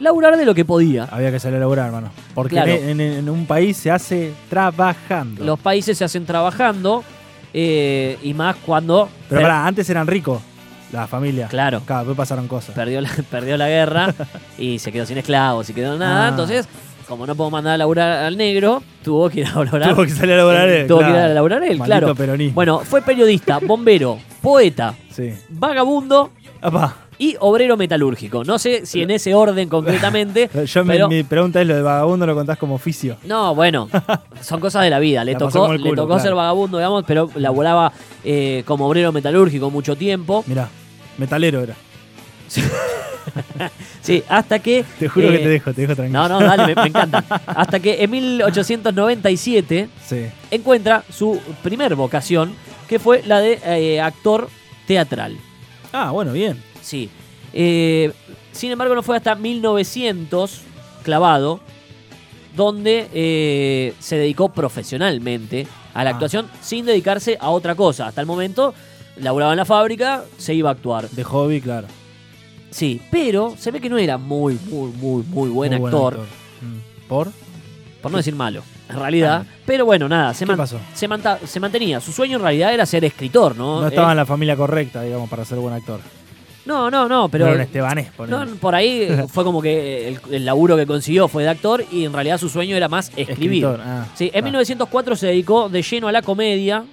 laburar 0.00 0.38
de 0.38 0.46
lo 0.46 0.54
que 0.54 0.64
podía. 0.64 1.04
Había 1.04 1.30
que 1.30 1.38
salir 1.38 1.58
a 1.58 1.60
laburar, 1.60 1.88
hermano. 1.88 2.10
Porque 2.34 2.54
Claro. 2.54 2.72
en, 2.72 2.98
en- 2.98 3.12
en 3.12 3.28
un 3.28 3.44
país 3.44 3.76
se 3.76 3.90
hace 3.90 4.32
trabajando. 4.48 5.44
Los 5.44 5.60
países 5.60 5.98
se 5.98 6.04
hacen 6.04 6.24
trabajando 6.24 7.04
eh, 7.52 8.16
y 8.22 8.32
más 8.32 8.56
cuando 8.64 9.10
Pero 9.28 9.40
per- 9.40 9.42
pará, 9.42 9.66
antes 9.66 9.88
eran 9.90 10.06
ricos, 10.06 10.40
la 10.92 11.06
familia. 11.06 11.46
Claro. 11.48 11.82
Claro, 11.84 12.00
después 12.04 12.16
pasaron 12.16 12.48
cosas. 12.48 12.74
perdió, 12.74 13.02
la, 13.02 13.10
perdió 13.30 13.58
la 13.58 13.68
guerra 13.68 14.14
y 14.58 14.78
se 14.78 14.90
quedó 14.90 15.04
sin 15.04 15.18
esclavos 15.18 15.68
y 15.68 15.74
quedó 15.74 15.98
nada. 15.98 16.24
Ah. 16.26 16.28
Entonces, 16.30 16.66
como 17.08 17.26
no 17.26 17.34
puedo 17.34 17.50
mandar 17.50 17.74
a 17.74 17.78
laburar 17.78 18.24
al 18.24 18.36
negro, 18.36 18.82
tuvo 19.02 19.28
que 19.30 19.40
ir 19.40 19.46
a 19.46 19.62
laburar. 19.64 19.94
Tuvo 19.94 20.04
que 20.04 20.10
salir 20.10 20.34
a 20.34 20.38
laburar 20.38 20.68
eh, 20.68 20.80
él. 20.82 20.86
tuvo 20.86 20.98
que 21.00 21.10
ir 21.10 21.16
a 21.16 21.28
laburar 21.28 21.62
él, 21.62 21.78
Maldito 21.78 21.84
claro. 22.00 22.14
peronismo. 22.14 22.54
Bueno, 22.54 22.78
fue 22.80 23.02
periodista, 23.02 23.58
bombero, 23.66 24.18
poeta, 24.40 24.94
Sí. 25.10 25.32
vagabundo 25.50 26.30
Apá, 26.60 26.96
y 27.18 27.36
obrero 27.40 27.76
metalúrgico. 27.76 28.44
No 28.44 28.58
sé 28.58 28.86
si 28.86 29.02
en 29.02 29.10
ese 29.10 29.34
orden 29.34 29.68
concretamente. 29.68 30.48
yo 30.66 30.84
pero- 30.84 31.08
mi 31.08 31.22
pregunta 31.24 31.60
es 31.60 31.66
lo 31.66 31.74
de 31.76 31.82
vagabundo 31.82 32.26
lo 32.26 32.34
contás 32.34 32.56
como 32.58 32.74
oficio. 32.76 33.16
No, 33.24 33.54
bueno, 33.54 33.88
son 34.40 34.60
cosas 34.60 34.82
de 34.84 34.90
la 34.90 34.98
vida. 34.98 35.24
Le 35.24 35.32
La 35.32 35.38
tocó, 35.38 35.72
le 35.74 35.90
tocó 35.90 36.06
claro. 36.06 36.22
ser 36.22 36.34
vagabundo, 36.34 36.78
digamos, 36.78 37.04
pero 37.06 37.28
laboraba 37.34 37.92
eh, 38.24 38.62
como 38.66 38.86
obrero 38.88 39.12
metalúrgico 39.12 39.70
mucho 39.70 39.96
tiempo. 39.96 40.42
Mirá, 40.46 40.68
metalero 41.18 41.60
era. 41.62 41.74
Sí, 44.02 44.22
hasta 44.28 44.58
que. 44.58 44.84
Te 44.98 45.08
juro 45.08 45.28
eh, 45.28 45.32
que 45.32 45.38
te 45.38 45.48
dejo, 45.48 45.72
te 45.72 45.80
dejo 45.82 45.94
tranquilo. 45.94 46.28
No, 46.28 46.40
no, 46.40 46.40
dale, 46.44 46.66
me, 46.74 46.74
me 46.82 46.88
encanta. 46.88 47.24
Hasta 47.46 47.78
que 47.80 48.02
en 48.02 48.10
1897 48.10 49.88
Sí. 50.06 50.26
encuentra 50.50 51.04
su 51.10 51.40
primer 51.62 51.94
vocación, 51.94 52.54
que 52.88 52.98
fue 52.98 53.22
la 53.24 53.40
de 53.40 53.60
eh, 53.64 54.00
actor 54.00 54.48
teatral. 54.86 55.36
Ah, 55.92 56.10
bueno, 56.10 56.32
bien. 56.32 56.60
Sí. 56.80 57.08
Eh, 57.52 58.12
sin 58.52 58.72
embargo, 58.72 58.94
no 58.94 59.02
fue 59.02 59.16
hasta 59.16 59.34
1900, 59.34 60.60
clavado, 61.04 61.60
donde 62.56 63.08
eh, 63.14 63.94
se 63.98 64.16
dedicó 64.16 64.48
profesionalmente 64.50 65.66
a 65.94 66.04
la 66.04 66.10
Ah. 66.10 66.12
actuación 66.14 66.48
sin 66.60 66.84
dedicarse 66.86 67.36
a 67.40 67.50
otra 67.50 67.74
cosa. 67.74 68.08
Hasta 68.08 68.20
el 68.20 68.26
momento, 68.26 68.74
laburaba 69.16 69.52
en 69.52 69.58
la 69.58 69.64
fábrica, 69.64 70.24
se 70.38 70.54
iba 70.54 70.70
a 70.70 70.72
actuar. 70.72 71.08
De 71.10 71.22
hobby, 71.24 71.60
claro. 71.60 71.86
Sí, 72.72 73.00
pero 73.10 73.54
se 73.56 73.70
ve 73.70 73.80
que 73.80 73.88
no 73.88 73.98
era 73.98 74.18
muy, 74.18 74.58
muy, 74.68 74.90
muy, 74.92 75.22
muy 75.22 75.48
buen 75.50 75.72
Muy 75.78 75.84
actor, 75.86 76.18
Mm. 76.60 77.06
¿Por? 77.08 77.28
por 78.02 78.10
no 78.10 78.16
decir 78.18 78.34
malo. 78.34 78.62
en 78.88 78.98
realidad. 78.98 79.46
Pero 79.64 79.84
bueno, 79.86 80.08
nada, 80.08 80.34
se, 80.34 80.44
¿Qué 80.44 80.48
man- 80.48 80.56
pasó? 80.56 80.78
se, 80.94 81.06
manta- 81.08 81.38
se 81.46 81.60
mantenía. 81.60 82.00
Su 82.00 82.12
sueño 82.12 82.36
en 82.38 82.42
realidad 82.42 82.74
era 82.74 82.84
ser 82.86 83.04
escritor, 83.04 83.56
¿no? 83.56 83.80
No 83.80 83.86
estaba 83.88 84.10
en 84.10 84.16
la 84.16 84.26
familia 84.26 84.56
correcta, 84.56 85.02
digamos, 85.02 85.30
para 85.30 85.44
ser 85.44 85.58
buen 85.58 85.72
actor. 85.74 86.00
no, 86.64 86.90
no, 86.90 87.08
no, 87.08 87.28
pero... 87.28 87.46
Era 87.46 87.54
un 87.56 87.60
estebanés. 87.62 88.08
No, 88.28 88.46
por 88.60 88.74
ahí 88.74 89.08
fue 89.28 89.44
como 89.44 89.60
que 89.62 90.08
el, 90.08 90.20
el 90.30 90.44
laburo 90.44 90.76
que 90.76 90.86
consiguió 90.86 91.26
fue 91.28 91.42
de 91.44 91.48
actor 91.50 91.84
y 91.90 92.04
en 92.04 92.12
realidad 92.12 92.38
su 92.38 92.48
sueño 92.48 92.76
era 92.76 92.88
más 92.88 93.10
escribir. 93.16 93.66
Ah, 93.66 94.06
Sí, 94.14 94.30
en 94.32 94.44
ah. 94.44 94.46
1904 94.46 95.16
se 95.16 95.26
dedicó 95.28 95.68
de 95.68 95.82
lleno 95.82 96.08
a 96.08 96.12
la 96.12 96.22
comedia. 96.22 96.84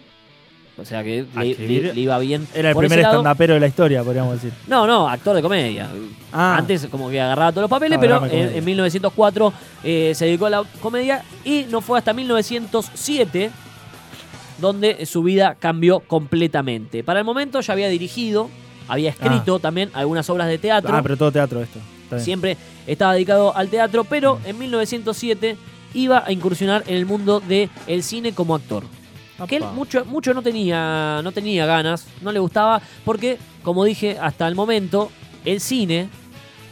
O 0.81 0.85
sea 0.85 1.03
que 1.03 1.25
¿A 1.35 1.43
le, 1.43 1.51
escribir? 1.51 1.83
le- 1.85 1.93
le 1.93 2.01
iba 2.01 2.17
bien. 2.19 2.47
Era 2.53 2.69
el 2.69 2.73
por 2.73 2.83
primer 2.83 2.99
estandapero 2.99 3.53
de 3.55 3.59
la 3.59 3.67
historia, 3.67 4.03
podríamos 4.03 4.33
decir. 4.33 4.51
No, 4.67 4.87
no, 4.87 5.07
actor 5.09 5.35
de 5.35 5.41
comedia. 5.41 5.89
Ah. 6.31 6.55
Antes 6.57 6.87
como 6.87 7.09
que 7.09 7.19
agarraba 7.19 7.51
todos 7.51 7.63
los 7.63 7.69
papeles, 7.69 7.97
Ah, 7.97 8.01
pero 8.01 8.15
en, 8.15 8.29
comedia. 8.29 8.57
en 8.57 8.65
1904 8.65 9.53
eh, 9.83 10.11
se 10.15 10.25
dedicó 10.25 10.45
a 10.45 10.49
la 10.49 10.63
comedia 10.81 11.23
y 11.43 11.65
no 11.69 11.81
fue 11.81 11.97
hasta 11.97 12.13
1907 12.13 13.51
donde 14.59 15.05
su 15.05 15.23
vida 15.23 15.55
cambió 15.59 15.99
completamente. 16.01 17.03
Para 17.03 17.19
el 17.19 17.25
momento 17.25 17.61
ya 17.61 17.73
había 17.73 17.87
dirigido, 17.87 18.49
había 18.87 19.09
escrito 19.09 19.59
también 19.59 19.89
algunas 19.93 20.29
obras 20.29 20.47
de 20.47 20.57
teatro. 20.57 20.93
Ah, 20.93 21.01
pero 21.01 21.15
todo 21.17 21.31
teatro 21.31 21.61
esto. 21.61 21.79
Siempre 22.17 22.57
estaba 22.87 23.13
dedicado 23.13 23.55
al 23.55 23.69
teatro, 23.69 24.03
pero 24.03 24.39
en 24.45 24.57
1907 24.57 25.57
iba 25.93 26.23
a 26.25 26.31
incursionar 26.31 26.83
en 26.87 26.95
el 26.95 27.05
mundo 27.05 27.39
del 27.39 27.69
el 27.87 28.03
cine 28.03 28.33
como 28.33 28.55
actor. 28.55 28.83
Que 29.47 29.57
él 29.57 29.63
mucho, 29.73 30.05
mucho 30.05 30.33
no 30.33 30.41
tenía, 30.41 31.21
no 31.23 31.31
tenía 31.31 31.65
ganas, 31.65 32.05
no 32.21 32.31
le 32.31 32.39
gustaba, 32.39 32.81
porque, 33.05 33.37
como 33.63 33.83
dije, 33.85 34.17
hasta 34.21 34.47
el 34.47 34.55
momento, 34.55 35.11
el 35.45 35.59
cine 35.61 36.09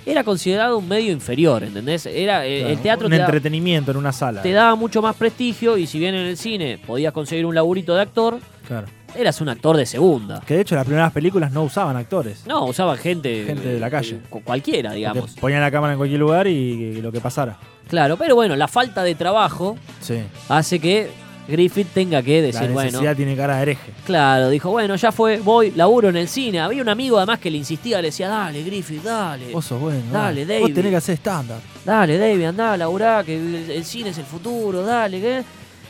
era 0.05 0.23
considerado 0.23 0.77
un 0.77 0.87
medio 0.87 1.11
inferior, 1.11 1.63
¿entendés? 1.63 2.05
Era, 2.05 2.45
eh, 2.45 2.59
Claro, 2.59 2.73
el 2.73 2.79
teatro 2.79 3.07
Un 3.07 3.11
te, 3.11 3.17
entretenimiento 3.17 3.91
en 3.91 3.97
una 3.97 4.13
sala. 4.13 4.41
te 4.41 4.51
daba 4.51 4.75
mucho 4.75 5.01
más 5.01 5.15
prestigio, 5.15 5.77
y 5.77 5.85
si 5.87 5.99
bien 5.99 6.15
en 6.15 6.27
el 6.27 6.37
cine 6.37 6.77
podías 6.85 7.11
conseguir 7.13 7.45
un 7.45 7.53
laburito 7.55 7.93
de 7.93 8.01
actor, 8.03 8.39
Claro. 8.65 8.87
eras 9.15 9.41
un 9.41 9.49
actor 9.49 9.75
de 9.75 9.85
segunda. 9.85 10.41
Que 10.47 10.55
de 10.55 10.61
hecho 10.61 10.75
las 10.75 10.85
primeras 10.85 11.11
películas 11.11 11.51
no 11.51 11.63
usaban 11.63 11.95
actores. 11.97 12.45
No, 12.45 12.65
usaba 12.65 12.95
gente. 12.95 13.43
Gente 13.45 13.67
de 13.67 13.79
la 13.79 13.89
calle. 13.89 14.15
eh, 14.15 14.21
cu- 14.29 14.41
cualquiera, 14.43 14.93
digamos. 14.93 15.35
Ponían 15.35 15.59
la 15.61 15.71
cámara 15.71 15.93
en 15.93 15.97
cualquier 15.99 16.19
lugar 16.21 16.47
y, 16.47 16.51
y 16.51 17.01
lo 17.01 17.11
que 17.11 17.19
pasara. 17.19 17.57
Claro, 17.89 18.15
pero 18.17 18.35
bueno, 18.35 18.55
la 18.55 18.67
falta 18.69 19.03
de 19.03 19.15
trabajo 19.15 19.77
Sí. 20.01 20.19
hace 20.49 20.79
que 20.79 21.09
Griffith 21.47 21.87
tenga 21.93 22.21
que 22.21 22.41
La 22.41 22.47
decir, 22.47 22.69
necesidad 22.69 22.99
bueno, 23.01 23.15
tiene 23.15 23.35
cara 23.35 23.55
de 23.57 23.61
hereje. 23.63 23.91
claro, 24.05 24.49
dijo, 24.49 24.69
bueno, 24.69 24.95
ya 24.95 25.11
fue, 25.11 25.37
voy, 25.39 25.71
laburo 25.71 26.09
en 26.09 26.17
el 26.17 26.27
cine. 26.27 26.59
Había 26.59 26.81
un 26.81 26.89
amigo 26.89 27.17
además 27.17 27.39
que 27.39 27.49
le 27.49 27.57
insistía, 27.57 28.01
le 28.01 28.09
decía, 28.09 28.27
dale, 28.27 28.63
Griffith, 28.63 29.01
dale, 29.03 29.51
Vos 29.53 29.65
sos 29.65 29.79
bueno. 29.79 30.01
Dale, 30.11 30.41
Vos 30.41 30.47
David. 30.49 30.75
tenés 30.75 30.91
que 30.91 30.95
hacer 30.97 31.13
estándar. 31.15 31.59
dale, 31.85 32.17
David, 32.17 32.43
andá, 32.45 32.75
laburá, 32.77 33.23
que 33.23 33.35
el, 33.37 33.71
el 33.71 33.85
cine 33.85 34.09
es 34.09 34.17
el 34.17 34.25
futuro, 34.25 34.83
dale, 34.83 35.21
¿qué? 35.21 35.43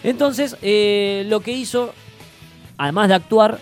Entonces, 0.04 0.56
eh, 0.62 1.26
lo 1.28 1.40
que 1.40 1.52
hizo, 1.52 1.92
además 2.78 3.08
de 3.10 3.16
actuar, 3.16 3.58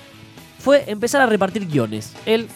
fue 0.59 0.83
empezar 0.87 1.21
a 1.21 1.25
repartir 1.27 1.65
guiones. 1.65 2.13
Él 2.25 2.47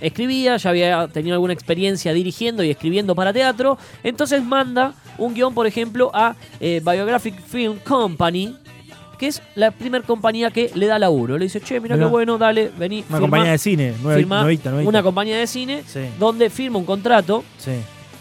escribía, 0.00 0.56
ya 0.58 0.70
había 0.70 1.08
tenido 1.08 1.34
alguna 1.34 1.52
experiencia 1.54 2.12
dirigiendo 2.12 2.62
y 2.62 2.70
escribiendo 2.70 3.14
para 3.14 3.32
teatro, 3.32 3.78
entonces 4.04 4.42
manda 4.44 4.92
un 5.18 5.32
guion, 5.32 5.54
por 5.54 5.66
ejemplo, 5.66 6.10
a 6.12 6.36
eh, 6.60 6.82
Biographic 6.84 7.40
Film 7.40 7.78
Company, 7.78 8.54
que 9.18 9.26
es 9.28 9.42
la 9.54 9.70
primera 9.70 10.04
compañía 10.04 10.50
que 10.50 10.70
le 10.74 10.86
da 10.86 10.98
laburo. 10.98 11.38
Le 11.38 11.44
dice, 11.46 11.60
che, 11.60 11.80
mira 11.80 11.96
qué 11.98 12.04
bueno, 12.04 12.38
dale, 12.38 12.70
vení. 12.78 12.98
Una 12.98 13.04
firma- 13.06 13.20
compañía 13.20 13.50
de 13.52 13.58
cine. 13.58 13.94
Nueva, 14.02 14.18
firma 14.18 14.40
nuevita. 14.42 14.74
una 14.74 15.02
compañía 15.02 15.38
de 15.38 15.46
cine 15.46 15.82
Sí. 15.86 16.00
donde 16.18 16.50
firma 16.50 16.78
un 16.78 16.84
contrato 16.84 17.44
Sí. 17.58 17.72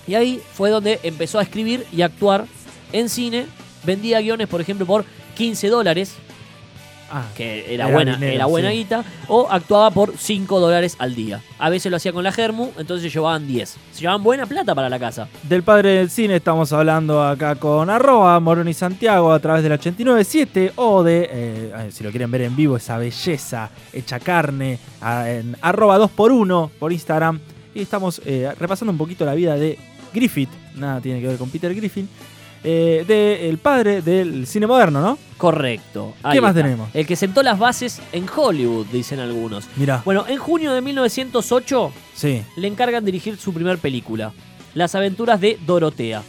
y 0.07 0.15
ahí 0.15 0.41
fue 0.53 0.69
donde 0.69 0.99
empezó 1.03 1.39
a 1.39 1.43
escribir 1.43 1.85
y 1.91 2.01
actuar 2.01 2.45
en 2.93 3.09
cine. 3.09 3.45
Vendía 3.83 4.19
guiones, 4.21 4.47
por 4.47 4.61
ejemplo, 4.61 4.85
por 4.85 5.05
15 5.35 5.67
dólares, 5.69 6.15
Ah, 7.11 7.25
que 7.35 7.73
era, 7.73 7.85
Era 7.85 7.93
buena, 7.95 8.13
dinero, 8.15 8.33
era 8.33 8.45
buena 8.47 8.71
sí. 8.71 8.77
guita, 8.77 9.03
o 9.27 9.47
actuaba 9.49 9.91
por 9.91 10.17
5 10.17 10.59
dólares 10.59 10.95
al 10.99 11.13
día. 11.15 11.41
A 11.59 11.69
veces 11.69 11.89
lo 11.91 11.97
hacía 11.97 12.11
con 12.11 12.23
la 12.23 12.31
Germu, 12.31 12.71
entonces 12.77 13.13
llevaban 13.13 13.47
10. 13.47 13.77
Se 13.93 14.01
llevaban 14.01 14.23
buena 14.23 14.45
plata 14.47 14.73
para 14.73 14.89
la 14.89 14.97
casa. 14.99 15.27
Del 15.43 15.61
padre 15.63 15.91
del 15.97 16.09
cine 16.09 16.37
estamos 16.37 16.73
hablando 16.73 17.23
acá 17.23 17.55
con 17.55 17.89
arroba 17.89 18.39
Moroni 18.39 18.73
Santiago 18.73 19.31
a 19.31 19.39
través 19.39 19.61
del 19.63 19.73
897 19.73 20.73
o 20.77 21.03
de, 21.03 21.19
eh, 21.23 21.27
eh, 21.77 21.89
si 21.91 22.03
lo 22.03 22.09
quieren 22.09 22.31
ver 22.31 22.41
en 22.41 22.55
vivo, 22.55 22.75
esa 22.75 22.97
belleza 22.97 23.69
hecha 23.93 24.19
carne 24.19 24.79
a- 25.01 25.29
en 25.29 25.55
arroba 25.61 25.97
2x1 25.99 26.71
por 26.79 26.91
Instagram. 26.91 27.39
Y 27.73 27.81
estamos 27.81 28.21
eh, 28.25 28.51
repasando 28.59 28.91
un 28.91 28.97
poquito 28.97 29.25
la 29.25 29.35
vida 29.35 29.55
de 29.55 29.77
Griffith, 30.13 30.49
nada 30.75 31.01
tiene 31.01 31.19
que 31.21 31.27
ver 31.27 31.37
con 31.37 31.49
Peter 31.49 31.73
Griffin, 31.75 32.07
eh, 32.67 33.05
del 33.07 33.57
padre 33.59 34.01
del 34.01 34.47
cine 34.47 34.65
moderno, 34.67 34.99
¿no? 35.01 35.17
Correcto. 35.37 36.13
¿Qué 36.31 36.41
más 36.41 36.53
tenemos? 36.55 36.89
El 36.93 37.05
que 37.05 37.15
sentó 37.15 37.43
las 37.43 37.59
bases 37.59 38.01
en 38.11 38.25
Hollywood, 38.33 38.87
dicen 38.91 39.19
algunos. 39.19 39.65
Mirá, 39.75 40.01
Bueno, 40.03 40.25
en 40.27 40.37
junio 40.37 40.73
de 40.73 40.81
1908 40.81 41.91
sí. 42.15 42.41
le 42.57 42.67
encargan 42.67 43.05
dirigir 43.05 43.37
su 43.37 43.53
primer 43.53 43.77
película, 43.77 44.31
Las 44.73 44.93
aventuras 44.95 45.39
de 45.39 45.57
Dorotea. 45.65 46.21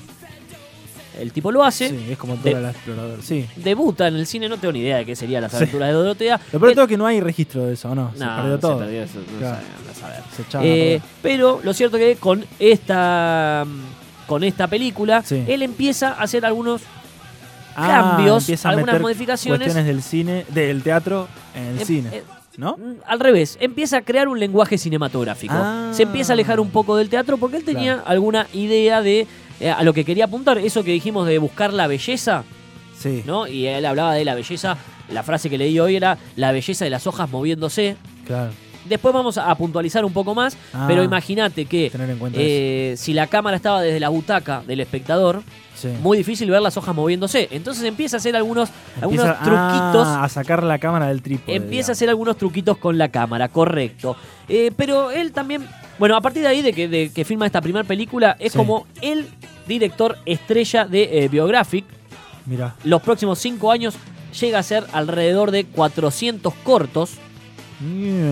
El 1.19 1.33
tipo 1.33 1.51
lo 1.51 1.65
hace, 1.65 1.89
Sí, 1.89 1.99
es 2.11 2.19
como 2.19 2.37
de- 2.37 2.51
toda 2.51 2.61
la 2.63 2.71
explorador. 2.73 3.23
Sí. 3.23 3.47
debuta 3.57 4.07
en 4.07 4.17
el 4.17 4.27
cine, 4.27 4.49
no 4.51 4.59
tengo 4.59 4.73
ni 4.73 4.81
idea 4.81 4.99
de 4.99 5.07
qué 5.07 5.17
serían 5.17 5.41
las 5.43 5.51
Sí. 5.53 5.57
aventuras 5.57 5.89
de 5.89 5.95
Dorotea. 5.95 6.37
Lo 6.53 6.59
peor 6.61 6.63
de 6.63 6.69
Él- 6.69 6.75
todo 6.75 6.85
es 6.85 6.89
que 6.91 6.97
no 6.99 7.07
hay 7.07 7.21
registro 7.21 7.65
de 7.65 7.73
eso, 7.73 7.95
¿no? 7.95 8.13
Se 8.15 8.23
No, 8.23 8.37
perdió 8.37 8.59
todo. 8.59 8.79
Se 8.79 8.85
perdió 8.85 9.03
eso, 9.03 9.19
no 9.33 9.39
Claro. 9.39 9.57
saber. 9.99 10.23
Se 10.37 10.59
Eh, 10.63 11.01
pero 11.23 11.61
lo 11.65 11.73
cierto 11.73 11.97
que 11.97 12.17
con 12.17 12.45
esta 12.59 13.65
con 14.27 14.45
esta 14.45 14.67
película 14.67 15.23
Sí. 15.25 15.45
él 15.47 15.63
empieza 15.63 16.09
a 16.11 16.23
hacer 16.23 16.45
algunos 16.45 16.83
Ah, 17.79 17.89
cambios, 18.17 18.43
empieza 18.45 18.69
a 18.69 18.73
algunas 18.73 19.01
modificaciones. 19.01 19.59
Cuestiones 19.59 19.87
del 19.87 20.03
cine, 20.03 20.47
del 20.49 20.83
teatro 20.83 21.29
en 21.55 21.63
el 21.67 21.79
em- 21.81 21.87
cine, 21.87 22.09
eh, 22.11 22.23
¿no? 22.57 22.77
mm, 22.79 22.95
al 23.07 23.21
revés, 23.21 23.59
empieza 23.61 23.99
a 23.99 24.01
crear 24.03 24.29
un 24.29 24.41
lenguaje 24.41 24.79
cinematográfico. 24.79 25.53
Ah. 25.55 25.91
Se 25.93 26.05
empieza 26.05 26.33
a 26.33 26.35
alejar 26.35 26.59
un 26.59 26.71
poco 26.71 26.97
del 26.97 27.11
teatro 27.11 27.37
porque 27.37 27.59
él 27.59 27.65
tenía 27.65 28.03
alguna 28.07 28.47
idea 28.55 29.03
de 29.03 29.27
eh, 29.61 29.71
a 29.71 29.83
lo 29.85 29.93
que 29.95 30.05
quería 30.05 30.25
apuntar, 30.25 30.59
eso 30.59 30.85
que 30.85 30.93
dijimos 30.93 31.27
de 31.27 31.39
buscar 31.39 31.73
la 31.73 31.87
belleza, 31.87 32.45
Sí. 32.99 33.23
¿no? 33.27 33.47
Y 33.47 33.67
él 33.67 33.85
hablaba 33.85 34.15
de 34.15 34.25
la 34.25 34.35
belleza, 34.35 34.77
la 35.11 35.23
frase 35.23 35.49
que 35.51 35.59
leí 35.59 35.79
hoy 35.79 35.97
era 35.97 36.17
la 36.35 36.53
belleza 36.53 36.85
de 36.85 36.91
las 36.91 37.07
hojas 37.07 37.31
moviéndose. 37.31 37.97
Claro. 38.27 38.53
Después 38.89 39.13
vamos 39.15 39.39
a 39.39 39.55
puntualizar 39.55 40.05
un 40.05 40.13
poco 40.13 40.35
más, 40.35 40.57
Ah. 40.73 40.85
pero 40.89 41.03
imagínate 41.03 41.65
que 41.67 41.91
eh, 42.35 42.95
si 42.97 43.13
la 43.13 43.27
cámara 43.27 43.57
estaba 43.57 43.81
desde 43.83 44.01
la 44.01 44.09
butaca 44.09 44.63
del 44.67 44.81
espectador, 44.81 45.43
Sí. 45.75 45.89
muy 46.03 46.17
difícil 46.17 46.51
ver 46.51 46.63
las 46.63 46.77
hojas 46.79 46.95
moviéndose. 46.95 47.49
Entonces 47.51 47.85
empieza 47.85 48.17
a 48.17 48.19
hacer 48.19 48.35
algunos, 48.35 48.71
truquitos. 49.01 50.07
ah, 50.07 50.25
a 50.25 50.29
sacar 50.29 50.63
la 50.63 50.79
cámara 50.79 51.09
del 51.09 51.23
trípode. 51.23 51.57
empieza 51.57 51.93
a 51.93 51.95
hacer 51.95 52.09
algunos 52.09 52.37
truquitos 52.37 52.79
con 52.79 52.97
la 52.99 53.09
cámara, 53.11 53.49
correcto. 53.49 54.17
Eh, 54.49 54.71
pero 54.77 55.11
él 55.11 55.33
también, 55.33 55.67
bueno, 55.99 56.17
a 56.17 56.21
partir 56.21 56.43
de 56.43 56.49
ahí 56.49 56.63
de 56.63 56.73
que, 56.73 56.89
de 56.89 57.11
que 57.13 57.25
filma 57.25 57.45
esta 57.47 57.61
primera 57.61 57.85
película, 57.87 58.37
es 58.39 58.53
Sí. 58.53 58.59
como 58.59 58.87
el 59.03 59.27
director 59.67 60.17
estrella 60.25 60.85
de 60.87 61.25
eh, 61.25 61.29
Biographic. 61.29 61.85
Mirá. 62.47 62.75
Los 62.85 63.03
próximos 63.03 63.39
cinco 63.39 63.71
años 63.73 63.95
llega 64.41 64.59
a 64.59 64.63
ser 64.63 64.85
alrededor 64.93 65.51
de 65.51 65.65
400 65.65 66.55
cortos. 66.63 67.13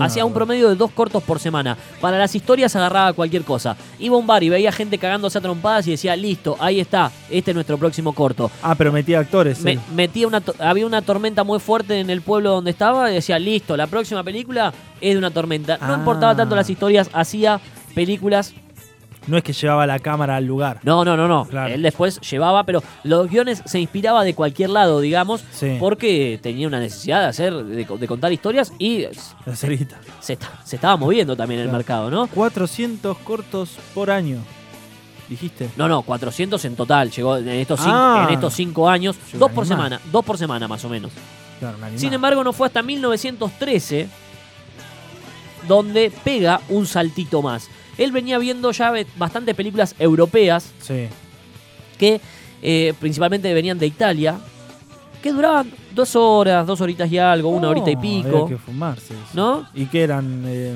Hacía 0.01 0.25
un 0.25 0.33
promedio 0.33 0.69
de 0.69 0.75
dos 0.75 0.91
cortos 0.91 1.21
por 1.23 1.39
semana. 1.39 1.77
Para 2.01 2.17
las 2.17 2.33
historias 2.35 2.75
agarraba 2.75 3.13
cualquier 3.13 3.43
cosa. 3.43 3.75
Iba 3.99 4.15
a 4.15 4.19
un 4.19 4.27
bar 4.27 4.43
y 4.43 4.49
veía 4.49 4.71
gente 4.71 4.97
cagándose 4.97 5.37
a 5.37 5.41
trompadas 5.41 5.87
y 5.87 5.91
decía, 5.91 6.15
listo, 6.15 6.55
ahí 6.59 6.79
está, 6.79 7.11
este 7.29 7.51
es 7.51 7.55
nuestro 7.55 7.77
próximo 7.77 8.13
corto. 8.13 8.49
Ah, 8.63 8.75
pero 8.75 8.91
metía 8.91 9.19
actores. 9.19 9.61
Me- 9.61 9.79
metía 9.95 10.27
una 10.27 10.41
había 10.59 10.85
una 10.85 11.01
tormenta 11.01 11.43
muy 11.43 11.59
fuerte 11.59 11.99
en 11.99 12.09
el 12.09 12.21
pueblo 12.21 12.51
donde 12.51 12.71
estaba 12.71 13.09
y 13.11 13.15
decía, 13.15 13.37
listo, 13.39 13.77
la 13.77 13.87
próxima 13.87 14.23
película 14.23 14.73
es 15.01 15.13
de 15.13 15.17
una 15.17 15.31
tormenta. 15.31 15.77
No 15.79 15.93
Ah. 15.93 15.97
importaba 15.97 16.35
tanto 16.35 16.55
las 16.55 16.69
historias, 16.69 17.09
hacía 17.13 17.59
películas. 17.93 18.53
No 19.27 19.37
es 19.37 19.43
que 19.43 19.53
llevaba 19.53 19.87
la 19.87 19.99
cámara 19.99 20.35
al 20.35 20.45
lugar. 20.45 20.79
No, 20.83 21.03
no, 21.03 21.17
no, 21.17 21.27
no. 21.27 21.45
Claro. 21.45 21.73
Él 21.73 21.81
después 21.81 22.19
llevaba, 22.21 22.63
pero 22.63 22.83
los 23.03 23.29
guiones 23.29 23.61
se 23.65 23.79
inspiraba 23.79 24.23
de 24.23 24.33
cualquier 24.35 24.69
lado, 24.69 24.99
digamos, 24.99 25.43
Sí. 25.51 25.77
porque 25.79 26.39
tenía 26.43 26.67
una 26.67 26.79
necesidad 26.79 27.21
de 27.21 27.25
hacer, 27.27 27.53
de, 27.63 27.85
de 27.85 28.07
contar 28.07 28.31
historias 28.31 28.71
y 28.77 29.05
La 29.45 29.55
cerita. 29.55 29.99
se, 30.19 30.33
está- 30.33 30.51
se 30.63 30.75
estaba 30.75 30.95
moviendo 30.97 31.35
también 31.35 31.61
el 31.61 31.69
mercado, 31.71 32.09
¿no? 32.11 32.27
400 32.27 33.17
cortos 33.19 33.77
por 33.93 34.11
año. 34.11 34.37
Dijiste. 35.27 35.69
No, 35.75 35.87
no, 35.87 36.03
400 36.03 36.63
en 36.65 36.75
total, 36.75 37.09
llegó 37.09 37.37
en 37.37 37.49
estos 37.49 37.79
cinco, 37.79 37.91
Ah. 37.95 38.25
en 38.27 38.33
estos 38.35 38.53
cinco 38.53 38.87
años, 38.87 39.15
dos 39.33 39.51
por 39.51 39.65
semana, 39.65 39.99
dos 40.11 40.23
por 40.23 40.37
semana 40.37 40.67
más 40.67 40.85
o 40.85 40.89
menos. 40.89 41.11
Claro. 41.59 41.77
Sin 41.95 42.13
embargo, 42.13 42.43
no 42.43 42.53
fue 42.53 42.67
hasta 42.67 42.83
1913 42.83 44.07
donde 45.67 46.11
pega 46.23 46.61
un 46.69 46.85
saltito 46.85 47.41
más. 47.41 47.69
Él 47.97 48.11
venía 48.11 48.37
viendo 48.37 48.71
ya 48.71 48.93
bastantes 49.17 49.55
películas 49.55 49.95
europeas 49.99 50.71
Sí. 50.81 51.07
que 51.97 52.19
eh, 52.61 52.93
principalmente 52.99 53.53
venían 53.53 53.77
de 53.79 53.85
Italia, 53.87 54.37
que 55.21 55.31
duraban 55.31 55.71
dos 55.93 56.15
horas, 56.15 56.65
dos 56.67 56.81
horitas 56.81 57.11
y 57.11 57.17
algo, 57.17 57.49
una 57.49 57.69
horita 57.69 57.91
y 57.91 57.95
Oh, 57.95 58.01
pico, 58.01 58.27
Había 58.43 58.57
que 58.57 58.57
fumarse. 58.57 59.13
eso. 59.13 59.23
¿no? 59.33 59.67
Y 59.73 59.85
que 59.85 60.03
eran. 60.03 60.43
eh, 60.47 60.75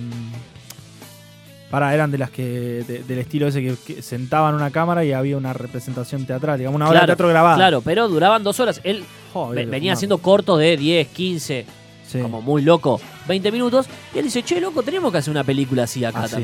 Para, 1.70 1.94
eran 1.94 2.10
de 2.10 2.18
las 2.18 2.32
que. 2.32 2.84
de- 2.88 3.04
del 3.04 3.20
estilo 3.20 3.48
ese 3.48 3.62
que, 3.62 3.76
que 3.86 4.02
sentaban 4.02 4.56
una 4.56 4.72
cámara 4.72 5.06
y 5.06 5.12
había 5.12 5.38
una 5.38 5.54
representación 5.54 6.26
teatral, 6.26 6.58
digamos, 6.58 6.78
una 6.78 6.90
obra 6.90 7.02
de 7.02 7.06
teatro 7.08 7.28
grabada. 7.28 7.56
Claro, 7.58 7.82
pero 7.82 8.08
duraban 8.08 8.44
dos 8.44 8.60
horas. 8.60 8.82
Él 8.84 9.04
Joder, 9.34 9.66
ve- 9.66 9.72
venía 9.72 9.94
haciendo 9.94 10.18
cortos 10.18 10.58
de 10.58 10.76
10, 10.78 11.08
15, 11.10 11.66
Sí. 12.08 12.20
como 12.22 12.42
muy 12.42 12.64
loco, 12.64 13.00
20 13.28 13.52
minutos. 13.52 13.86
Y 14.16 14.18
él 14.18 14.26
dice, 14.26 14.42
che, 14.42 14.60
loco, 14.60 14.82
tenemos 14.82 15.12
que 15.12 15.20
hacer 15.20 15.30
una 15.30 15.44
película 15.44 15.84
así 15.84 16.04
acá 16.04 16.24
Ah, 16.24 16.28
sí. 16.28 16.44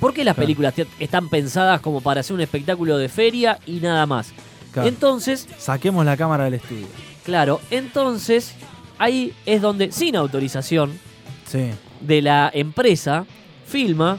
¿Por 0.00 0.14
qué 0.14 0.24
las 0.24 0.34
Claro. 0.34 0.46
películas 0.46 0.74
están 0.98 1.28
pensadas 1.28 1.80
como 1.80 2.00
para 2.00 2.20
hacer 2.20 2.34
un 2.34 2.40
espectáculo 2.40 2.96
de 2.98 3.08
feria 3.08 3.58
y 3.66 3.80
nada 3.80 4.06
más? 4.06 4.32
Claro. 4.72 4.88
Entonces, 4.88 5.48
Saquemos 5.58 6.04
la 6.04 6.16
cámara 6.16 6.44
del 6.44 6.54
estudio. 6.54 6.86
claro, 7.24 7.60
entonces 7.70 8.54
ahí 8.98 9.32
es 9.46 9.60
donde, 9.62 9.90
sin 9.92 10.14
autorización 10.16 10.98
Sí. 11.46 11.70
de 12.00 12.22
la 12.22 12.50
empresa, 12.52 13.24
filma 13.66 14.18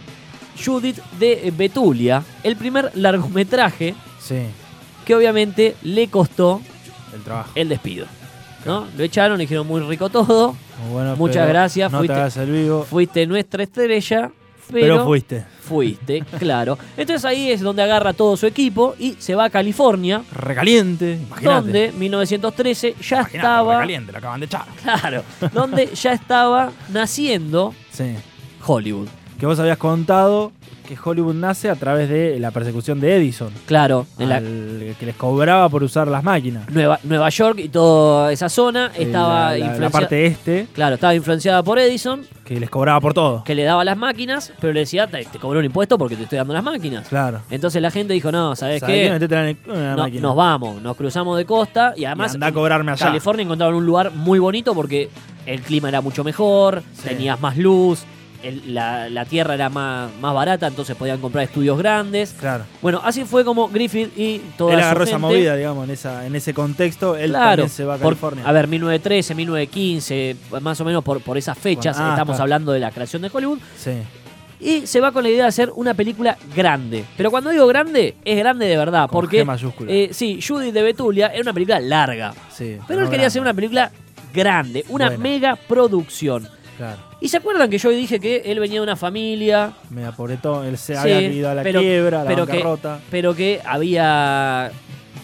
Judith 0.63 0.99
de 1.19 1.53
Betulia, 1.55 2.23
el 2.43 2.55
primer 2.57 2.91
largometraje 2.95 3.95
Sí. 4.19 4.39
que 5.05 5.15
obviamente 5.15 5.75
le 5.83 6.07
costó 6.09 6.61
El 7.13 7.21
trabajo. 7.21 7.51
el 7.55 7.69
despido. 7.69 8.05
¿no? 8.65 8.85
Lo 8.97 9.03
echaron, 9.05 9.37
le 9.37 9.43
dijeron 9.45 9.65
muy 9.65 9.79
rico 9.79 10.09
todo, 10.09 10.53
bueno, 10.91 11.15
Muchas 11.15 11.47
gracias, 11.47 11.89
No 11.91 11.99
fuiste- 11.99 12.13
te 12.13 12.19
hagas 12.19 12.35
el 12.37 12.51
vivo. 12.51 12.83
fuiste 12.83 13.25
nuestra 13.25 13.63
estrella, 13.63 14.31
pero, 14.71 14.95
pero 14.95 15.05
fuiste. 15.05 15.45
fuiste, 15.61 16.23
claro. 16.39 16.77
Entonces 16.97 17.25
ahí 17.25 17.51
es 17.51 17.61
donde 17.61 17.81
agarra 17.83 18.13
todo 18.13 18.37
su 18.37 18.45
equipo 18.45 18.95
y 18.99 19.13
se 19.19 19.35
va 19.35 19.45
a 19.45 19.49
California, 19.49 20.21
Recaliente. 20.31 21.19
Imagínate. 21.27 21.55
donde 21.61 21.91
1913 21.93 22.95
ya 23.01 23.17
Imagínate, 23.17 23.37
estaba, 23.37 23.73
Recaliente, 23.75 24.11
lo 24.11 24.17
acaban 24.17 24.39
de 24.39 24.45
echar. 24.45 24.65
claro, 24.83 25.23
donde 25.53 25.87
ya 25.95 26.13
estaba 26.13 26.71
naciendo 26.89 27.73
Sí. 27.91 28.15
Hollywood. 28.65 29.07
Que 29.39 29.45
vos 29.45 29.57
habías 29.59 29.77
contado 29.77 30.51
que 30.85 30.97
Hollywood 31.01 31.35
nace 31.35 31.69
a 31.69 31.75
través 31.75 32.09
de 32.09 32.39
la 32.39 32.49
persecución 32.51 32.99
de 32.99 33.15
Edison. 33.15 33.51
Claro, 33.67 34.07
la, 34.17 34.39
que 34.41 35.05
les 35.05 35.15
cobraba 35.15 35.69
por 35.69 35.83
usar 35.83 36.07
las 36.07 36.23
máquinas. 36.23 36.67
Nueva, 36.71 36.99
Nueva 37.03 37.29
York 37.29 37.59
y 37.59 37.69
toda 37.69 38.31
esa 38.33 38.49
zona 38.49 38.91
estaba 38.97 39.29
la, 39.29 39.43
la- 39.43 39.49
la 39.51 39.57
influenciada. 39.59 39.89
parte 39.91 40.25
este, 40.25 40.67
Claro, 40.73 40.95
estaba 40.95 41.13
influenciada 41.15 41.61
por 41.63 41.77
Edison, 41.77 42.25
que 42.43 42.59
les 42.59 42.69
cobraba 42.71 42.99
por 42.99 43.13
todo. 43.13 43.43
que 43.43 43.53
le 43.55 43.63
daba 43.63 43.85
las 43.85 43.95
máquinas, 43.97 44.51
pero 44.59 44.73
le 44.73 44.79
decía, 44.81 45.05
te, 45.07 45.23
te 45.25 45.37
cobró 45.37 45.59
un 45.59 45.65
impuesto 45.65 45.97
porque 45.99 46.15
te 46.15 46.23
estoy 46.23 46.37
dando 46.39 46.53
las 46.55 46.63
máquinas. 46.63 47.07
Claro. 47.07 47.41
Entonces 47.51 47.81
la 47.83 47.91
gente 47.91 48.13
dijo, 48.15 48.31
no, 48.31 48.55
¿sabes 48.55 48.79
¿Sabés 48.81 49.19
qué? 49.19 49.27
la- 49.67 49.95
la 49.95 49.95
No- 49.95 50.07
nos 50.09 50.35
vamos, 50.35 50.81
nos 50.81 50.97
cruzamos 50.97 51.37
de 51.37 51.45
costa 51.45 51.93
y 51.95 52.01
Y 52.01 52.05
además 52.05 52.33
andá 52.33 52.47
a 52.47 52.49
en 52.49 52.55
cobrarme 52.55 52.91
allá. 52.93 53.05
California 53.05 53.43
encontraron 53.43 53.75
un 53.75 53.85
lugar 53.85 54.11
muy 54.11 54.39
bonito 54.39 54.73
porque 54.73 55.09
el 55.45 55.61
clima 55.61 55.87
era 55.87 56.01
mucho 56.01 56.23
mejor, 56.23 56.81
Sí. 56.95 57.09
tenías 57.09 57.39
más 57.39 57.55
luz, 57.57 58.03
el- 58.43 58.73
la, 58.73 59.09
la 59.09 59.25
tierra 59.25 59.53
era 59.55 59.69
más, 59.69 60.09
más 60.21 60.33
barata, 60.33 60.67
entonces 60.67 60.95
podían 60.95 61.19
comprar 61.19 61.43
estudios 61.43 61.77
grandes. 61.77 62.33
Claro. 62.39 62.63
Bueno, 62.81 63.01
así 63.03 63.25
fue 63.25 63.43
como 63.45 63.67
Griffith 63.69 64.11
y 64.17 64.39
toda 64.57 64.73
Él 64.73 64.79
su 64.79 64.85
agarró 64.85 65.03
esa 65.03 65.11
gente- 65.13 65.27
movida, 65.27 65.55
digamos, 65.55 65.83
en, 65.85 65.91
esa, 65.91 66.25
en 66.25 66.35
ese 66.35 66.53
contexto. 66.53 67.15
Él 67.15 67.31
Claro, 67.31 67.49
también 67.63 67.69
se 67.69 67.85
va 67.85 67.95
a 67.95 67.97
por- 67.97 68.07
California. 68.13 68.43
a 68.47 68.51
ver, 68.51 68.67
1913, 68.67 69.35
1915, 69.35 70.35
más 70.61 70.79
o 70.81 70.85
menos 70.85 71.03
por, 71.03 71.21
por 71.21 71.37
esas 71.37 71.57
fechas 71.57 71.97
Ah, 71.99 72.09
estamos 72.11 72.35
claro. 72.35 72.43
hablando 72.43 72.71
de 72.71 72.79
la 72.79 72.91
creación 72.91 73.21
de 73.21 73.29
Hollywood. 73.31 73.59
Sí. 73.77 73.91
Y 74.61 74.87
se 74.87 74.99
va 74.99 75.13
con 75.13 75.23
la 75.23 75.29
idea 75.29 75.43
de 75.43 75.47
hacer 75.49 75.71
una 75.75 75.93
película 75.93 76.37
grande. 76.53 77.05
Pero 77.15 77.31
cuando 77.31 77.49
digo 77.49 77.65
grande, 77.67 78.15
es 78.25 78.37
grande 78.37 78.65
de 78.65 78.75
verdad. 78.75 79.03
Con 79.07 79.21
porque, 79.21 79.43
G 79.43 79.45
mayúscula. 79.45 79.89
eh, 79.91 80.09
sí, 80.11 80.41
Judy 80.45 80.71
de 80.71 80.81
Betulia 80.81 81.27
era 81.27 81.41
una 81.43 81.53
película 81.53 81.79
larga. 81.79 82.33
sí 82.51 82.77
Pero 82.87 83.03
él 83.03 83.09
quería 83.09 83.27
hacer 83.27 83.41
una 83.41 83.53
grande. 83.53 83.61
película 83.61 83.91
grande, 84.33 84.85
una 84.89 85.11
mega 85.11 85.55
producción. 85.55 86.47
Claro. 86.77 87.08
¿Y 87.21 87.27
se 87.27 87.37
acuerdan 87.37 87.69
que 87.69 87.77
yo 87.77 87.89
dije 87.89 88.19
que 88.19 88.43
él 88.45 88.59
venía 88.59 88.79
de 88.79 88.83
una 88.83 88.95
familia, 88.95 89.73
Media 89.89 90.11
pobretón. 90.13 90.65
Él 90.65 90.77
se 90.77 90.93
Sí, 90.93 90.99
había 90.99 91.21
ido 91.21 91.49
a 91.49 91.55
la 91.55 91.63
pero- 91.63 91.81
quiebra, 91.81 92.21
a 92.21 92.23
la 92.23 92.29
pero 92.29 92.45
que- 92.47 92.63
pero 93.11 93.35
que 93.35 93.59
había 93.65 94.71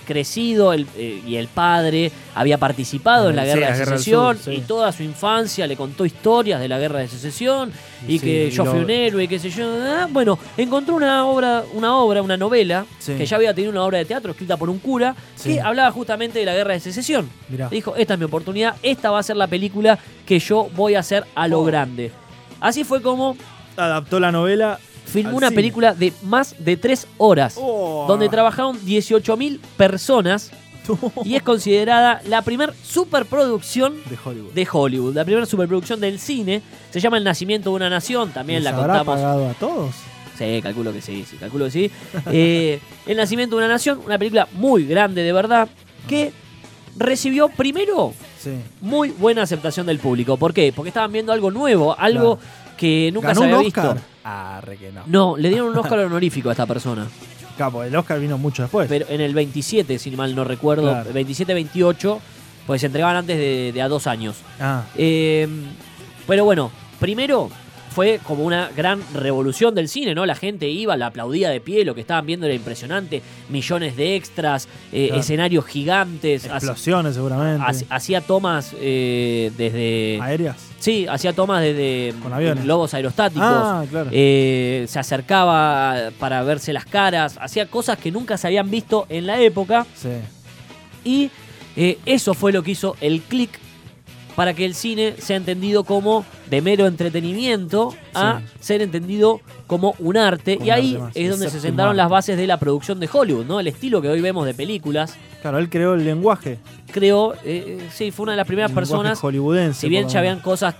crecido 0.06 0.72
el- 0.74 0.88
eh, 0.98 1.22
y 1.26 1.36
el 1.36 1.48
padre 1.48 2.12
había 2.36 2.58
participado 2.58 3.30
en 3.30 3.36
la 3.36 3.42
Sí, 3.44 3.48
guerra 3.50 3.62
la 3.62 3.68
de 3.72 3.78
Guerra 3.80 3.92
secesión 3.98 4.38
Sur, 4.38 4.54
sí. 4.54 4.60
y 4.60 4.62
toda 4.62 4.92
su 4.92 5.04
infancia 5.04 5.68
le 5.68 5.76
contó 5.76 6.06
historias 6.06 6.60
de 6.62 6.68
la 6.68 6.80
guerra 6.80 7.00
de 7.00 7.08
secesión 7.08 7.72
y 8.08 8.20
que 8.20 8.50
yo 8.52 8.64
y 8.64 8.68
fui 8.68 8.78
lo- 8.80 8.86
un 8.86 8.90
héroe 8.92 9.24
y 9.24 9.28
qué 9.28 9.40
sé 9.40 9.50
yo. 9.50 9.66
ah, 9.84 10.08
Bueno, 10.10 10.38
encontró 10.58 10.96
una 10.96 11.26
obra, 11.26 11.64
una 11.74 11.98
obra, 11.98 12.22
una 12.22 12.38
novela 12.38 12.86
que 13.06 13.26
ya 13.26 13.36
había 13.36 13.54
tenido 13.54 13.72
una 13.72 13.84
obra 13.84 13.98
de 13.98 14.06
teatro 14.06 14.32
escrita 14.32 14.56
por 14.58 14.70
un 14.70 14.80
cura 14.80 15.16
que 15.44 15.60
hablaba 15.60 15.92
justamente 15.92 16.40
de 16.40 16.46
la 16.46 16.54
guerra 16.54 16.74
de 16.74 16.80
secesión. 16.80 17.30
Mirá. 17.50 17.70
Dijo, 17.70 17.96
esta 17.96 18.14
es 18.14 18.20
mi 18.20 18.26
oportunidad, 18.26 18.76
esta 18.84 19.12
va 19.12 19.20
a 19.20 19.24
ser 19.24 19.36
la 19.38 19.48
película 19.48 19.98
que 20.26 20.40
yo 20.40 20.70
voy 20.76 20.96
a 20.96 21.00
hacer 21.00 21.26
a 21.36 21.48
lo 21.48 21.60
Oh. 21.62 21.66
grande. 21.66 22.12
Así 22.62 22.84
fue 22.84 23.02
como 23.02 23.36
Adaptó 23.78 24.22
la 24.22 24.32
novela. 24.32 24.80
Filmó 25.16 25.30
Al 25.32 25.36
una 25.38 25.48
cine. 25.50 25.56
película 25.56 25.94
de 25.94 26.14
más 26.24 26.56
de 26.60 26.78
tres 26.78 27.08
horas, 27.18 27.56
Oh. 27.60 28.06
donde 28.08 28.30
trabajaron 28.30 28.78
18.000 28.86 29.60
personas 29.78 30.52
y 31.26 31.36
es 31.36 31.42
considerada 31.42 32.22
la 32.28 32.44
primer 32.44 32.74
superproducción 32.84 33.96
de 34.10 34.18
Hollywood. 34.24 34.54
de 34.54 34.68
Hollywood, 34.72 35.16
la 35.16 35.26
primera 35.26 35.46
superproducción 35.46 36.00
del 36.00 36.20
cine. 36.20 36.62
Se 36.92 37.00
llama 37.00 37.18
El 37.18 37.24
nacimiento 37.24 37.72
de 37.72 37.76
una 37.78 37.90
nación, 37.90 38.30
también 38.32 38.64
¿Les 38.64 38.72
la 38.72 38.78
habrá 38.78 38.98
contamos. 39.00 39.16
pagado 39.16 39.50
a 39.50 39.54
todos? 39.56 39.96
Sí, 40.38 40.60
calculo 40.62 40.92
que 40.94 41.02
sí, 41.02 41.26
sí, 41.30 41.38
calculo 41.38 41.66
que 41.66 41.72
sí. 41.72 41.92
Eh, 42.32 42.80
el 43.08 43.18
nacimiento 43.18 43.56
de 43.56 43.64
una 43.64 43.74
nación, 43.74 44.02
una 44.06 44.18
película 44.20 44.48
muy 44.54 44.86
grande 44.86 45.24
de 45.24 45.34
verdad, 45.34 45.68
que 46.08 46.32
recibió 46.98 47.50
primero 47.50 48.14
Sí. 48.40 48.52
muy 48.82 49.10
buena 49.10 49.42
aceptación 49.42 49.88
del 49.88 49.98
público. 49.98 50.38
¿Por 50.38 50.54
qué? 50.54 50.72
Porque 50.76 50.90
estaban 50.90 51.12
viendo 51.12 51.32
algo 51.34 51.50
nuevo, 51.50 51.98
algo 51.98 52.38
que 52.78 53.10
nunca 53.12 53.30
¿Ganó 53.30 53.40
se 53.42 53.46
había 53.48 53.68
Oscar? 53.68 53.98
Ah, 54.26 54.60
re 54.62 54.76
que 54.78 54.92
no. 54.92 55.04
No, 55.06 55.38
le 55.38 55.50
dieron 55.50 55.70
un 55.70 55.78
Oscar 55.78 56.00
honorífico 56.06 56.50
a 56.50 56.54
esta 56.54 56.66
persona. 56.66 57.08
Capo, 57.58 57.84
el 57.84 57.96
Oscar 57.96 58.20
vino 58.20 58.38
mucho 58.38 58.64
después. 58.64 58.88
Pero 58.90 59.06
en 59.08 59.22
el 59.22 59.34
27, 59.34 59.98
si 60.00 60.12
mal 60.12 60.36
no 60.36 60.44
recuerdo, 60.44 60.90
Claro. 60.90 61.12
27-28, 61.14 62.20
pues 62.68 62.82
se 62.82 62.88
entregaban 62.88 63.16
antes 63.16 63.38
de, 63.38 63.72
de 63.74 63.82
a 63.82 63.88
dos 63.88 64.08
años. 64.08 64.38
ah, 64.60 64.84
Eh, 64.98 65.48
pero 66.28 66.44
bueno, 66.44 66.72
primero 67.00 67.50
fue 67.96 68.20
como 68.24 68.44
una 68.44 68.70
gran 68.76 69.02
revolución 69.14 69.74
del 69.74 69.88
cine, 69.88 70.14
¿no? 70.14 70.26
La 70.26 70.36
gente 70.36 70.68
iba, 70.68 70.98
la 70.98 71.08
aplaudía 71.08 71.50
de 71.50 71.62
pie, 71.62 71.86
lo 71.86 71.96
que 71.96 72.02
estaban 72.02 72.26
viendo 72.26 72.46
era 72.46 72.54
impresionante, 72.54 73.22
millones 73.50 73.96
de 73.96 74.18
extras, 74.18 74.68
eh, 74.92 75.06
Claro. 75.08 75.22
escenarios 75.22 75.66
gigantes, 75.66 76.44
explosiones 76.46 77.16
seguramente. 77.16 77.64
hac- 77.66 77.86
hacía 77.90 78.20
tomas 78.20 78.76
eh, 78.82 79.50
desde... 79.58 80.20
Aéreas. 80.22 80.58
Sí, 80.80 81.08
hacía 81.10 81.32
tomas 81.34 81.62
desde 81.62 82.14
Con 82.22 82.34
aviones. 82.34 82.66
globos 82.66 82.94
aerostáticos. 82.94 83.48
Ah, 83.50 83.86
claro. 83.90 84.10
eh, 84.12 84.86
se 84.90 85.00
acercaba 85.00 86.12
para 86.20 86.44
verse 86.44 86.74
las 86.74 86.86
caras, 86.86 87.38
hacía 87.42 87.66
cosas 87.68 87.98
que 87.98 88.12
nunca 88.12 88.38
se 88.38 88.48
habían 88.48 88.70
visto 88.70 89.06
en 89.08 89.26
la 89.26 89.40
época 89.40 89.86
sí. 89.96 90.10
y 91.06 91.32
eso 92.06 92.34
fue 92.34 92.52
lo 92.52 92.62
que 92.62 92.72
hizo 92.72 92.96
el 93.02 93.22
click 93.22 93.58
para 94.36 94.54
que 94.54 94.66
el 94.66 94.76
cine 94.76 95.16
sea 95.18 95.38
entendido 95.38 95.84
como 95.84 96.26
de 96.50 96.62
mero 96.62 96.88
entretenimiento 96.88 97.94
a 98.14 98.40
Sí. 98.40 98.46
ser 98.60 98.82
entendido 98.82 99.40
como 99.68 99.96
un 100.00 100.18
arte. 100.18 100.56
Como 100.56 100.68
y 100.68 100.70
ahí 100.72 100.98
arte 101.02 101.24
es 101.24 101.30
donde 101.30 101.50
se 101.50 101.60
sentaron 101.60 101.96
las 101.98 102.10
bases 102.10 102.38
de 102.38 102.46
la 102.48 102.58
producción 102.58 103.00
de 103.00 103.10
Hollywood, 103.12 103.46
¿no? 103.46 103.60
El 103.60 103.68
estilo 103.68 104.02
que 104.02 104.10
hoy 104.10 104.22
vemos 104.22 104.46
de 104.46 104.54
películas. 104.54 105.16
Claro, 105.42 105.58
él 105.60 105.70
creó 105.70 105.94
el 105.94 106.04
lenguaje. 106.04 106.60
Creó, 106.92 107.34
eh, 107.36 107.40
eh, 107.46 107.88
sí, 107.94 108.12
fue 108.12 108.24
una 108.24 108.34
de 108.34 108.38
las 108.38 108.48
primeras 108.48 108.72
el 108.72 108.76
personas 108.76 109.20
hollywoodense. 109.20 109.80
si 109.82 109.90
bien 109.90 110.08
ya 110.10 110.20
habían 110.20 110.40
cosas 110.40 110.76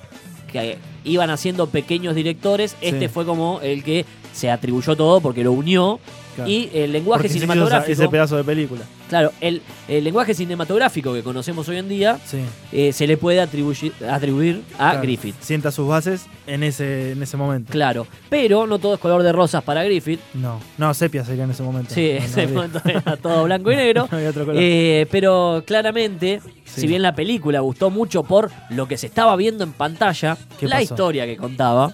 que 0.52 0.78
iban 1.04 1.30
haciendo 1.30 1.68
pequeños 1.68 2.16
directores, 2.16 2.76
este 2.82 3.08
Sí. 3.08 3.08
fue 3.08 3.26
como 3.26 3.60
el 3.62 3.84
que 3.84 4.06
se 4.34 4.50
atribuyó 4.52 4.96
todo 4.96 5.22
porque 5.22 5.44
lo 5.44 5.52
unió. 5.54 6.00
Claro. 6.36 6.50
Y 6.50 6.70
el 6.74 6.92
lenguaje 6.92 7.24
Porque 7.24 7.34
cinematográfico. 7.34 7.92
ese 7.94 8.10
pedazo 8.10 8.36
de 8.36 8.44
película. 8.44 8.82
Claro, 9.10 9.32
el, 9.40 9.62
el 9.88 10.04
lenguaje 10.04 10.34
cinematográfico 10.34 11.14
que 11.14 11.22
conocemos 11.22 11.70
hoy 11.70 11.78
en 11.78 11.88
día 11.88 12.18
Sí. 12.26 12.40
eh, 12.72 12.92
se 12.92 13.06
le 13.06 13.18
puede 13.18 13.40
atribuir, 13.40 13.94
atribuir 14.10 14.64
a 14.76 14.92
claro. 14.92 15.02
Griffith. 15.04 15.36
Sienta 15.42 15.72
sus 15.72 15.88
bases 15.88 16.26
en 16.48 16.64
ese, 16.64 17.12
en 17.12 17.22
ese 17.22 17.38
momento. 17.38 17.72
Claro, 17.72 18.08
pero 18.30 18.66
no 18.66 18.80
todo 18.80 18.96
es 18.96 19.00
color 19.00 19.22
de 19.22 19.32
rosas 19.32 19.64
para 19.64 19.84
Griffith. 19.84 20.20
No, 20.34 20.60
no, 20.78 20.94
sepia 20.94 21.24
sería 21.24 21.44
en 21.44 21.52
ese 21.52 21.62
momento. 21.64 21.94
Sí, 21.94 22.12
no 22.14 22.18
en 22.18 22.24
ese 22.24 22.48
momento 22.48 22.82
era 22.84 23.16
todo 23.18 23.44
blanco 23.44 23.72
y 23.72 23.76
negro. 23.76 24.08
no 24.12 24.18
había 24.18 24.30
otro 24.32 24.46
color. 24.46 24.62
Eh, 24.62 25.08
pero 25.12 25.64
claramente, 25.68 26.42
Sí. 26.66 26.82
si 26.82 26.88
bien 26.88 27.04
la 27.04 27.14
película 27.14 27.60
gustó 27.60 27.92
mucho 27.92 28.24
por 28.24 28.50
lo 28.72 28.88
que 28.88 28.98
se 28.98 29.06
estaba 29.06 29.36
viendo 29.36 29.64
en 29.64 29.72
pantalla, 29.72 30.36
¿Qué 30.60 30.68
la 30.68 30.78
pasó? 30.78 30.84
historia 30.84 31.26
que 31.28 31.38
contaba, 31.38 31.94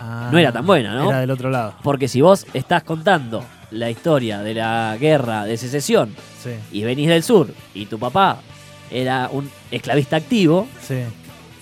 Ah, 0.00 0.28
no 0.32 0.38
era 0.38 0.52
tan 0.52 0.64
buena, 0.64 0.94
¿no? 0.94 1.10
Era 1.10 1.20
del 1.20 1.30
otro 1.30 1.50
lado. 1.50 1.74
porque 1.82 2.06
si 2.08 2.20
vos 2.20 2.46
estás 2.54 2.84
contando 2.84 3.44
la 3.70 3.90
historia 3.90 4.40
de 4.40 4.54
la 4.54 4.96
guerra 4.98 5.44
de 5.44 5.56
secesión 5.56 6.14
Sí, 6.42 6.50
y 6.72 6.84
venís 6.84 7.08
del 7.08 7.22
sur 7.22 7.48
y 7.74 7.86
tu 7.86 7.98
papá 7.98 8.40
era 8.90 9.28
un 9.32 9.50
esclavista 9.70 10.16
activo, 10.16 10.66
sí. 10.80 10.96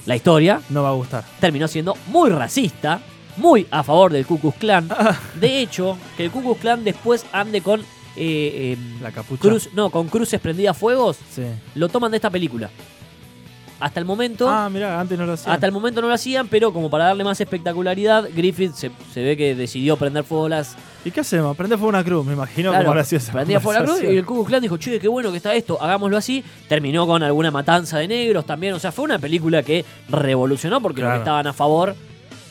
la 0.07 0.14
historia 0.16 0.61
No 0.69 0.83
va 0.83 0.90
a 0.90 0.92
gustar. 0.92 1.25
terminó 1.40 1.66
siendo 1.66 1.97
muy 2.09 2.31
racista, 2.31 3.01
muy 3.37 3.66
a 3.71 3.83
favor 3.83 4.12
del 4.12 4.25
Ku 4.27 4.38
Klux 4.38 4.57
Klan. 4.59 4.88
Ah. 4.90 5.19
De 5.35 5.61
hecho, 5.61 5.99
que 6.16 6.25
el 6.27 6.31
Ku 6.31 6.42
Klux 6.42 6.61
Klan 6.61 6.85
después 6.85 7.27
ande 7.33 7.61
con 7.61 7.81
eh, 8.16 8.77
em, 8.79 9.03
La 9.03 9.11
capucha. 9.12 9.40
cruz, 9.42 9.69
no, 9.75 9.90
con 9.90 10.09
cruces 10.09 10.40
prendidas 10.40 10.77
a 10.77 10.79
fuegos, 10.79 11.19
Sí. 11.35 11.42
lo 11.75 11.88
toman 11.88 12.11
de 12.12 12.16
esta 12.19 12.31
película. 12.31 12.71
hasta 13.79 14.01
el 14.01 14.07
momento. 14.07 14.49
Ah, 14.49 14.71
mirá, 14.71 14.99
antes 14.99 15.19
no 15.19 15.27
lo 15.27 15.33
hacía. 15.35 15.53
Hasta 15.53 15.66
el 15.66 15.73
momento 15.73 16.01
no 16.01 16.09
lo 16.09 16.14
hacían, 16.14 16.49
pero 16.49 16.73
como 16.73 16.88
para 16.88 17.05
darle 17.07 17.25
más 17.25 17.38
espectacularidad, 17.40 18.27
Griffith 18.35 18.73
se, 18.73 18.90
se 19.12 19.23
ve 19.23 19.37
que 19.37 19.55
decidió 19.55 19.97
prender 19.99 20.25
fuego 20.25 20.49
las. 20.49 20.77
¿Y 21.07 21.12
qué 21.12 21.21
hacemos? 21.21 21.57
Prende 21.57 21.77
fuego 21.77 21.90
una 21.90 22.03
cruz, 22.03 22.27
me 22.27 22.33
imagino 22.33 22.71
Claro, 22.73 22.88
habrá 22.88 23.05
sido 23.05 23.19
esa 23.19 23.33
prendía 23.33 23.61
fuego 23.61 23.79
la 23.79 23.87
cruz 23.87 24.03
y 24.03 24.16
el 24.16 24.27
Ku 24.27 24.45
Klan 24.45 24.61
dijo, 24.61 24.77
che, 24.77 24.99
qué 24.99 25.07
bueno 25.07 25.31
que 25.31 25.37
está 25.37 25.55
esto, 25.55 25.81
hagámoslo 25.81 26.16
así. 26.16 26.42
Terminó 26.69 27.07
con 27.07 27.23
alguna 27.23 27.53
matanza 27.53 27.99
de 27.99 28.09
negros 28.09 28.45
también. 28.45 28.75
O 28.75 28.81
sea, 28.81 28.90
fue 28.90 29.05
una 29.05 29.21
película 29.21 29.62
que 29.62 29.85
revolucionó 30.09 30.81
porque 30.81 31.03
los 31.03 31.12
que 31.12 31.19
estaban 31.19 31.47
a 31.47 31.53
favor 31.53 31.95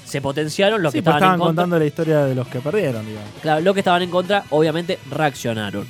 se 0.05 0.21
potenciaron, 0.21 0.81
los 0.81 0.93
Sí, 0.93 0.99
que 0.99 1.03
pues 1.03 1.15
estaban, 1.15 1.33
estaban 1.33 1.35
en 1.35 1.39
contra. 1.39 1.63
contando 1.63 1.79
la 1.79 1.85
historia 1.85 2.23
de 2.23 2.33
los 2.33 2.47
que 2.47 2.59
perdieron, 2.59 3.05
digamos. 3.05 3.29
Claro, 3.41 3.59
los 3.61 3.73
que 3.73 3.79
estaban 3.81 4.01
en 4.03 4.09
contra, 4.09 4.45
obviamente, 4.51 4.99
reaccionaron. 5.11 5.85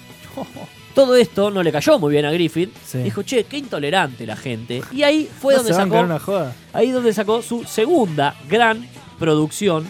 Todo 0.96 1.16
esto 1.18 1.52
no 1.52 1.62
le 1.62 1.72
cayó 1.72 2.00
muy 2.00 2.14
bien 2.14 2.26
a 2.26 2.32
Griffith. 2.32 2.74
Sí. 2.84 3.00
Dijo, 3.00 3.22
che, 3.22 3.44
qué 3.44 3.58
intolerante 3.58 4.26
la 4.26 4.38
gente. 4.38 4.82
Y 4.92 5.04
ahí 5.04 5.30
fue 5.40 5.54
¿No 5.54 5.60
donde 5.60 5.74
sacó. 5.76 6.00
una 6.00 6.18
joda? 6.20 6.54
Ahí 6.74 6.90
donde 6.90 7.14
sacó 7.14 7.44
su 7.44 7.64
segunda 7.66 8.34
gran 8.50 8.88
producción, 9.20 9.86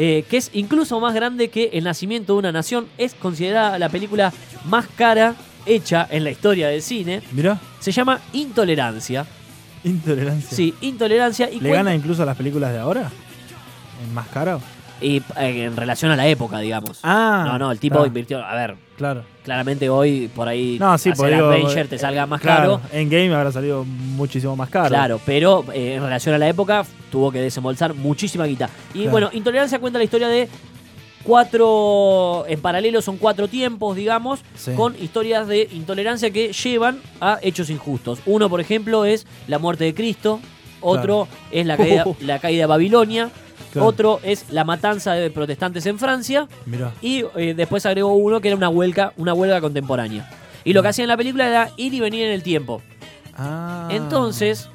eh, 0.00 0.24
que 0.30 0.36
es 0.38 0.50
incluso 0.54 0.98
más 1.00 1.12
grande 1.12 1.48
que 1.50 1.70
El 1.74 1.84
nacimiento 1.84 2.32
de 2.34 2.38
una 2.38 2.52
nación. 2.52 2.86
Es 2.96 3.14
considerada 3.14 3.78
la 3.78 3.88
película 3.90 4.32
más 4.64 4.86
cara 4.96 5.34
hecha 5.66 6.06
en 6.10 6.24
la 6.24 6.30
historia 6.30 6.68
del 6.68 6.80
cine. 6.80 7.20
Mirá, 7.32 7.58
Se 7.80 7.92
llama 7.92 8.20
Intolerancia. 8.32 9.26
intolerancia. 9.84 10.56
Sí, 10.56 10.74
Intolerancia. 10.80 11.48
Y 11.50 11.54
¿Le 11.54 11.68
cuenta- 11.70 11.76
gana 11.78 11.94
incluso 11.94 12.22
a 12.22 12.26
las 12.26 12.36
películas 12.36 12.72
de 12.72 12.78
ahora? 12.78 13.10
¿En 14.06 14.14
más 14.14 14.28
caro? 14.28 14.60
y, 15.00 15.18
eh, 15.18 15.64
en 15.64 15.76
relación 15.76 16.10
a 16.10 16.16
la 16.16 16.26
época, 16.26 16.58
digamos. 16.58 16.98
Ah, 17.04 17.44
no, 17.46 17.58
no, 17.58 17.70
el 17.70 17.78
tipo 17.78 17.94
claro, 17.96 18.06
invirtió. 18.08 18.44
A 18.44 18.54
ver, 18.56 18.74
Claro. 18.98 19.22
claramente 19.44 19.88
hoy 19.88 20.28
por 20.34 20.46
ahí 20.48 20.76
No, 20.78 20.98
sí, 20.98 21.10
hacer 21.10 21.34
digo, 21.34 21.46
Avenger 21.46 21.86
eh, 21.86 21.88
te 21.88 21.98
salga 21.98 22.26
más 22.26 22.40
claro, 22.42 22.80
caro. 22.82 22.94
En 23.00 23.08
game 23.08 23.32
habrá 23.34 23.50
salido 23.50 23.84
muchísimo 23.84 24.54
más 24.56 24.68
caro. 24.68 24.88
Claro, 24.88 25.20
pero 25.24 25.64
eh, 25.72 25.94
en 25.94 26.02
relación 26.02 26.34
a 26.34 26.38
la 26.38 26.48
época 26.48 26.84
tuvo 27.10 27.30
que 27.30 27.40
desembolsar 27.40 27.94
muchísima 27.94 28.44
guita. 28.44 28.68
Y 28.92 28.98
Claro. 28.98 29.10
bueno, 29.12 29.30
Intolerancia 29.32 29.78
cuenta 29.78 29.98
la 29.98 30.04
historia 30.04 30.28
de 30.28 30.48
cuatro, 31.22 32.44
en 32.48 32.60
paralelo 32.60 33.00
son 33.02 33.16
cuatro 33.16 33.48
tiempos, 33.48 33.94
digamos, 33.96 34.40
Sí. 34.56 34.72
con 34.72 34.94
historias 35.00 35.46
de 35.46 35.68
intolerancia 35.72 36.30
que 36.30 36.52
llevan 36.52 36.98
a 37.20 37.38
hechos 37.42 37.70
injustos. 37.70 38.18
Uno, 38.26 38.48
por 38.48 38.60
ejemplo, 38.60 39.04
es 39.04 39.26
la 39.46 39.58
muerte 39.58 39.84
de 39.84 39.94
Cristo, 39.94 40.40
otro 40.80 41.28
es 41.50 41.66
la 41.66 41.76
caída, 41.76 42.04
la 42.20 42.38
caída 42.38 42.62
de 42.62 42.66
Babilonia, 42.66 43.30
Claro. 43.72 43.86
otro 43.88 44.20
es 44.22 44.46
la 44.50 44.64
matanza 44.64 45.12
de 45.14 45.30
protestantes 45.30 45.84
en 45.86 45.98
Francia 45.98 46.48
Mirá. 46.66 46.92
y 47.02 47.24
eh, 47.36 47.54
después 47.56 47.84
agregó 47.86 48.14
uno 48.14 48.40
que 48.40 48.48
era 48.48 48.56
una 48.56 48.68
huelga, 48.68 49.12
una 49.16 49.34
huelga 49.34 49.60
contemporánea. 49.60 50.28
Y 50.64 50.72
lo 50.72 50.82
que 50.82 50.88
hacía 50.88 51.04
en 51.04 51.08
la 51.08 51.16
película 51.16 51.46
era 51.46 51.70
ir 51.76 51.94
y 51.94 52.00
venir 52.00 52.24
en 52.26 52.32
el 52.32 52.42
tiempo. 52.42 52.82
Ah. 53.36 53.88
Entonces, 53.90 54.68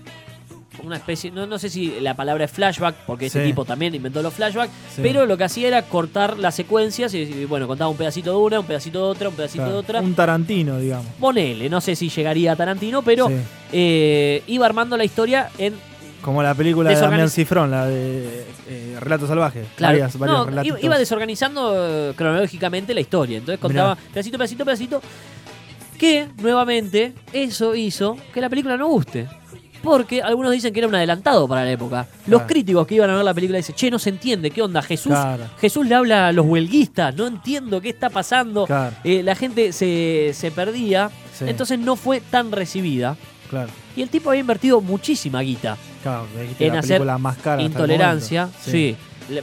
una 0.83 0.95
especie, 0.97 1.31
no, 1.31 1.45
no 1.45 1.59
sé 1.59 1.69
si 1.69 1.99
la 2.01 2.13
palabra 2.15 2.45
es 2.45 2.51
flashback, 2.51 2.95
porque 3.05 3.27
ese 3.27 3.41
Sí. 3.41 3.49
tipo 3.49 3.63
también 3.63 3.93
inventó 3.95 4.21
los 4.21 4.33
flashbacks, 4.33 4.71
Sí. 4.95 5.01
pero 5.03 5.25
lo 5.25 5.37
que 5.37 5.43
hacía 5.45 5.67
era 5.67 5.81
cortar 5.83 6.37
las 6.39 6.55
secuencias 6.55 7.13
y, 7.13 7.19
y, 7.19 7.45
bueno, 7.45 7.67
contaba 7.67 7.89
un 7.89 7.95
pedacito 7.97 8.31
de 8.31 8.37
una, 8.37 8.59
un 8.59 8.65
pedacito 8.65 8.99
de 9.05 9.11
otra, 9.11 9.29
un 9.29 9.35
pedacito 9.35 9.63
Claro, 9.63 9.73
de 9.73 9.79
otra. 9.79 10.01
Un 10.01 10.13
Tarantino, 10.15 10.79
digamos. 10.79 11.05
Ponele, 11.19 11.69
no 11.69 11.79
sé 11.79 11.95
si 11.95 12.09
llegaría 12.09 12.51
a 12.53 12.55
Tarantino, 12.55 13.01
pero 13.01 13.27
Sí. 13.27 13.35
eh, 13.71 14.43
iba 14.47 14.65
armando 14.65 14.97
la 14.97 15.03
historia 15.05 15.49
en... 15.57 15.73
Como 16.23 16.41
la 16.41 16.55
película 16.55 16.89
de 16.89 16.95
Damián 16.95 17.29
Cifrón, 17.29 17.69
la 17.69 17.85
de 17.85 18.45
eh, 18.69 18.97
Relato 18.99 19.27
Salvaje. 19.27 19.65
Claro, 19.75 19.91
Varias, 19.93 20.17
varios 20.17 20.37
no, 20.39 20.45
relatitos. 20.45 20.83
iba, 20.83 20.97
desorganizando 20.97 21.73
eh, 21.75 22.13
cronológicamente 22.15 22.93
la 22.93 23.01
historia. 23.01 23.37
Entonces 23.39 23.59
contaba 23.59 23.95
pedacito, 23.95 24.37
pedacito, 24.37 24.63
pedacito. 24.65 25.01
Que, 25.97 26.27
nuevamente, 26.37 27.13
eso 27.31 27.75
hizo 27.75 28.17
que 28.33 28.41
la 28.41 28.49
película 28.49 28.77
no 28.77 28.87
guste. 28.87 29.27
Porque 29.81 30.21
algunos 30.21 30.53
dicen 30.53 30.71
que 30.73 30.79
era 30.79 30.87
un 30.87 30.95
adelantado 30.95 31.45
para 31.45 31.65
la 31.65 31.71
época. 31.71 32.07
Los 32.27 32.39
Claro. 32.41 32.47
críticos 32.47 32.87
que 32.87 32.95
iban 32.95 33.09
a 33.09 33.15
ver 33.15 33.25
la 33.25 33.33
película 33.33 33.57
dicen, 33.57 33.75
che, 33.75 33.91
no 33.91 33.99
se 33.99 34.09
entiende, 34.11 34.49
¿qué 34.49 34.61
onda? 34.61 34.81
Jesús, 34.81 35.11
Claro. 35.11 35.43
Jesús 35.59 35.85
le 35.85 35.93
habla 35.93 36.29
a 36.29 36.31
los 36.31 36.45
huelguistas, 36.45 37.13
no 37.17 37.27
entiendo 37.27 37.81
qué 37.81 37.89
está 37.89 38.09
pasando. 38.09 38.65
Eh, 39.03 39.23
la 39.23 39.35
gente 39.35 39.73
se, 39.73 40.31
se 40.33 40.51
perdía, 40.51 41.09
Sí. 41.37 41.45
entonces 41.47 41.79
no 41.79 41.97
fue 41.97 42.21
tan 42.21 42.53
recibida. 42.53 43.17
Claro. 43.49 43.69
Y 43.97 44.01
el 44.01 44.09
tipo 44.09 44.29
había 44.29 44.39
invertido 44.39 44.79
muchísima 44.79 45.41
guita 45.41 45.77
Claro, 46.03 46.25
en 46.59 46.73
la 46.73 46.79
hacer 46.79 47.01
más 47.19 47.37
cara. 47.37 47.61
intolerancia. 47.61 48.49
Sí. 48.61 48.95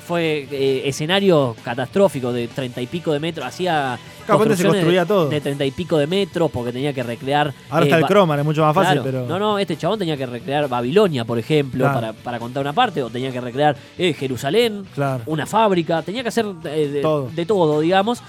Fue 0.06 0.46
eh, 0.50 0.82
escenario 0.84 1.56
catastrófico 1.64 2.32
de 2.34 2.48
treinta 2.48 2.82
y 2.82 2.86
pico 2.86 3.12
de 3.12 3.18
metros. 3.18 3.46
Hacía 3.46 3.98
Claro, 4.26 4.54
se 4.54 4.62
construía 4.64 5.00
de- 5.00 5.06
todo. 5.06 5.28
de 5.30 5.40
treinta 5.40 5.64
y 5.64 5.70
pico 5.70 5.96
de 5.96 6.06
metros 6.06 6.50
porque 6.50 6.70
tenía 6.70 6.92
que 6.92 7.02
recrear. 7.02 7.52
Ahora 7.70 7.86
eh, 7.86 7.88
está 7.88 7.96
el 7.98 8.04
croma, 8.04 8.38
es 8.38 8.44
mucho 8.44 8.60
más 8.62 8.74
fácil, 8.74 9.00
Claro. 9.00 9.02
pero. 9.04 9.26
No, 9.26 9.38
no, 9.38 9.58
este 9.58 9.78
chabón 9.78 9.98
tenía 9.98 10.18
que 10.18 10.26
recrear 10.26 10.68
Babilonia, 10.68 11.24
por 11.24 11.38
ejemplo, 11.38 11.84
Claro. 11.86 11.94
para, 11.94 12.12
para 12.12 12.38
contar 12.38 12.60
una 12.60 12.74
parte, 12.74 13.02
o 13.02 13.08
tenía 13.08 13.32
que 13.32 13.40
recrear 13.40 13.74
eh, 13.96 14.12
Jerusalén, 14.12 14.84
Claro. 14.94 15.22
una 15.26 15.46
fábrica, 15.46 16.02
tenía 16.02 16.22
que 16.22 16.28
hacer 16.28 16.44
eh, 16.64 16.88
de, 16.92 17.00
Todo. 17.00 17.30
de 17.34 17.46
todo, 17.46 17.80
digamos. 17.80 18.22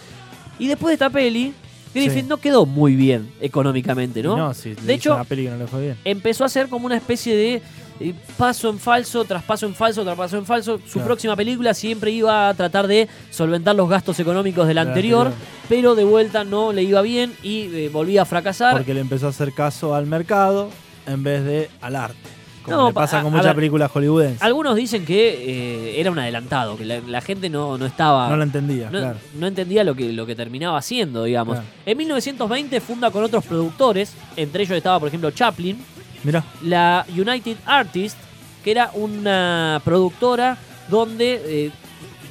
Y 0.58 0.68
después 0.68 0.92
de 0.92 0.94
esta 0.94 1.10
peli, 1.10 1.54
Griffith 1.94 2.24
Sí. 2.24 2.30
no 2.30 2.38
quedó 2.38 2.66
muy 2.66 2.96
bien 2.96 3.30
económicamente, 3.42 4.24
¿no? 4.24 4.38
No, 4.38 4.54
le 4.64 4.76
de 4.76 4.94
hecho, 4.94 5.16
una 5.16 5.26
peli 5.26 5.44
que 5.44 5.50
no 5.50 5.58
le 5.58 5.68
fue 5.68 5.82
bien. 5.82 5.98
empezó 6.06 6.46
a 6.46 6.50
ser 6.50 6.70
como 6.70 6.86
una 6.86 6.96
especie 6.96 7.36
de 7.36 7.62
eh, 8.10 8.14
paso 8.38 8.70
en 8.70 8.80
falso, 8.80 9.24
tras 9.26 9.44
paso 9.44 9.66
en 9.66 9.76
falso, 9.76 10.04
tras 10.04 10.18
paso 10.18 10.38
en 10.38 10.46
falso. 10.46 10.78
Su 10.86 10.94
Claro. 10.94 11.06
próxima 11.08 11.36
película 11.36 11.74
siempre 11.74 12.12
iba 12.12 12.50
a 12.50 12.54
tratar 12.54 12.88
de 12.88 13.08
solventar 13.30 13.76
los 13.76 13.90
gastos 13.90 14.20
económicos 14.20 14.68
del 14.68 14.76
De 14.78 14.84
la 14.84 14.90
anterior, 14.90 15.28
anterior. 15.28 15.48
pero 15.70 15.96
de 15.96 16.04
vuelta 16.04 16.44
no 16.44 16.74
le 16.74 16.84
iba 16.84 17.02
bien 17.02 17.34
y 17.44 17.64
eh, 17.76 17.90
volvía 17.92 18.24
a 18.24 18.26
fracasar. 18.26 18.74
Porque 18.74 18.94
le 18.94 19.02
empezó 19.02 19.28
a 19.28 19.30
hacer 19.30 19.54
caso 19.54 19.96
al 19.96 20.06
mercado 20.08 20.70
en 21.06 21.24
vez 21.24 21.44
de 21.46 21.70
al 21.82 21.96
arte. 21.96 22.18
Como 22.64 22.78
No, 22.78 22.88
le 22.90 22.94
pasa 22.94 23.24
con 23.24 23.34
muchas 23.34 23.56
películas 23.56 23.90
hollywoodenses. 23.90 24.44
Algunos 24.44 24.76
dicen 24.76 25.04
que 25.04 25.96
eh, 25.96 26.00
era 26.00 26.12
un 26.12 26.20
adelantado, 26.20 26.78
que 26.78 26.86
la, 26.86 27.00
la 27.00 27.20
gente 27.20 27.50
no, 27.50 27.76
no 27.76 27.88
estaba... 27.88 28.30
No 28.30 28.38
lo 28.38 28.44
entendía, 28.44 28.86
no, 28.92 29.00
claro. 29.00 29.18
no 29.34 29.48
entendía 29.48 29.84
lo 29.84 29.96
que, 29.96 30.14
lo 30.14 30.28
que 30.28 30.36
terminaba 30.36 30.78
haciendo, 30.78 31.24
digamos. 31.24 31.56
Claro. 31.56 31.68
En 31.88 31.98
1920 31.98 32.80
funda 32.82 33.10
con 33.10 33.24
otros 33.24 33.44
productores, 33.46 34.14
entre 34.36 34.62
ellos 34.62 34.78
estaba, 34.78 35.00
por 35.00 35.08
ejemplo, 35.08 35.32
Chaplin, 35.32 35.84
Mirá, 36.24 36.44
la 36.64 37.06
United 37.10 37.58
Artists, 37.66 38.20
que 38.64 38.72
era 38.72 38.92
una 38.94 39.82
productora 39.84 40.58
donde 40.90 41.42
eh, 41.46 41.72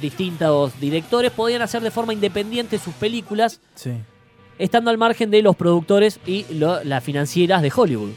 distintos 0.01 0.79
directores 0.79 1.31
podían 1.31 1.61
hacer 1.61 1.81
de 1.81 1.91
forma 1.91 2.13
independiente 2.13 2.79
sus 2.79 2.93
películas, 2.95 3.59
sí. 3.75 3.91
estando 4.57 4.89
al 4.91 4.97
margen 4.97 5.29
de 5.29 5.41
los 5.41 5.55
productores 5.55 6.19
y 6.25 6.45
lo- 6.53 6.83
las 6.83 7.03
financieras 7.03 7.61
de 7.61 7.71
Hollywood. 7.75 8.11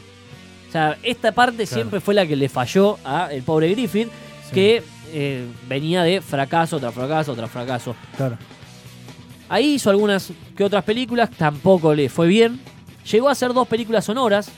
O 0.69 0.71
sea, 0.71 0.97
esta 1.03 1.31
parte 1.31 1.63
Claro. 1.65 1.73
siempre 1.73 1.99
fue 1.99 2.13
la 2.13 2.25
que 2.25 2.35
le 2.35 2.49
falló 2.49 2.97
a 3.05 3.29
el 3.31 3.43
pobre 3.43 3.69
Griffith, 3.69 4.09
sí, 4.47 4.53
que 4.53 4.83
eh, 5.13 5.45
venía 5.67 6.03
de 6.03 6.21
fracaso 6.21 6.79
tras 6.79 6.93
fracaso 6.93 7.33
tras 7.35 7.49
fracaso. 7.51 7.95
Claro. 8.17 8.37
Ahí 9.47 9.75
hizo 9.75 9.89
algunas 9.89 10.31
que 10.57 10.63
otras 10.63 10.83
películas, 10.83 11.29
tampoco 11.31 11.93
le 11.93 12.09
fue 12.09 12.27
bien. 12.27 12.59
Llegó 13.09 13.29
a 13.29 13.33
hacer 13.33 13.53
dos 13.53 13.67
películas 13.67 14.03
sonoras, 14.05 14.49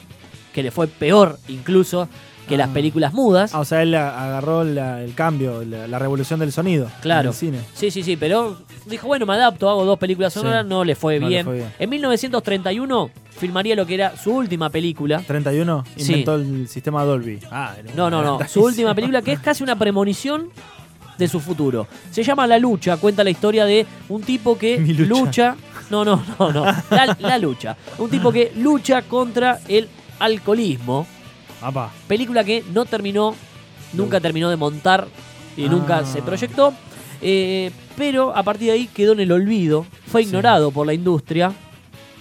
que 0.58 0.64
le 0.64 0.72
fue 0.72 0.88
peor 0.88 1.38
incluso 1.50 2.10
que 2.50 2.58
las 2.58 2.70
Ah. 2.70 2.74
películas 2.74 3.14
mudas. 3.14 3.54
Ah, 3.54 3.60
o 3.60 3.66
sea, 3.66 3.84
él 3.84 3.94
agarró 3.94 4.64
la- 4.64 5.04
el 5.04 5.14
cambio, 5.14 5.64
la, 5.64 5.88
la 5.88 6.00
revolución 6.00 6.40
del 6.40 6.52
sonido. 6.52 6.90
Claro. 7.02 7.22
En 7.22 7.28
el 7.28 7.34
cine. 7.36 7.60
Sí, 7.76 7.92
sí, 7.92 8.02
sí, 8.02 8.18
pero 8.18 8.58
dijo, 8.88 9.06
bueno, 9.06 9.28
me 9.28 9.34
adapto, 9.34 9.70
hago 9.70 9.86
dos 9.86 10.00
películas 10.00 10.34
Sí. 10.34 10.40
sonoras, 10.40 10.66
no 10.66 10.84
le 10.84 10.96
fue, 10.96 11.20
No 11.20 11.28
le 11.28 11.30
bien. 11.36 11.46
fue 11.46 11.56
bien. 11.58 11.74
En 11.78 11.90
1931 11.92 13.12
filmaría 13.38 13.76
lo 13.76 13.86
que 13.86 13.94
era 13.94 14.18
su 14.18 14.32
última 14.34 14.72
película. 14.72 15.22
31 15.28 15.84
Sí. 15.96 16.08
inventó 16.14 16.34
el 16.36 16.68
sistema 16.68 17.04
Dolby. 17.04 17.40
Ah, 17.52 17.74
No, 17.96 18.10
no, 18.10 18.24
no, 18.24 18.40
su 18.48 18.64
última 18.64 18.96
película 18.96 19.22
que 19.22 19.34
es 19.34 19.40
casi 19.40 19.62
una 19.62 19.76
premonición 19.78 20.50
de 21.20 21.28
su 21.28 21.40
futuro. 21.40 21.86
Se 22.10 22.24
llama 22.24 22.48
La 22.48 22.58
Lucha, 22.58 22.98
cuenta 22.98 23.24
la 23.24 23.30
historia 23.30 23.66
de 23.66 23.86
un 24.10 24.24
tipo 24.24 24.58
que 24.58 24.80
lucha. 24.80 25.06
lucha. 25.06 25.56
No, 25.92 26.04
no, 26.04 26.24
no, 26.40 26.52
no. 26.52 26.66
La, 26.90 27.16
la 27.20 27.38
lucha. 27.38 27.78
Un 28.00 28.10
tipo 28.10 28.32
que 28.32 28.52
lucha 28.58 29.04
contra 29.04 29.60
el 29.68 29.88
alcoholismo. 30.20 31.06
Papá. 31.60 31.92
Película 32.08 32.44
que 32.44 32.64
no 32.74 32.86
terminó, 32.86 33.36
nunca 33.94 34.20
terminó 34.20 34.50
de 34.50 34.56
montar 34.56 35.08
y 35.56 35.66
Ah. 35.66 35.70
nunca 35.70 36.06
se 36.06 36.22
proyectó. 36.22 36.74
eh, 37.20 37.72
pero 37.98 38.36
a 38.38 38.44
partir 38.44 38.68
de 38.68 38.74
ahí 38.74 38.86
quedó 38.88 39.14
en 39.14 39.22
el 39.22 39.32
olvido, 39.32 39.88
fue 40.06 40.22
Sí. 40.22 40.28
ignorado 40.28 40.70
por 40.70 40.86
la 40.86 40.94
industria 40.94 41.52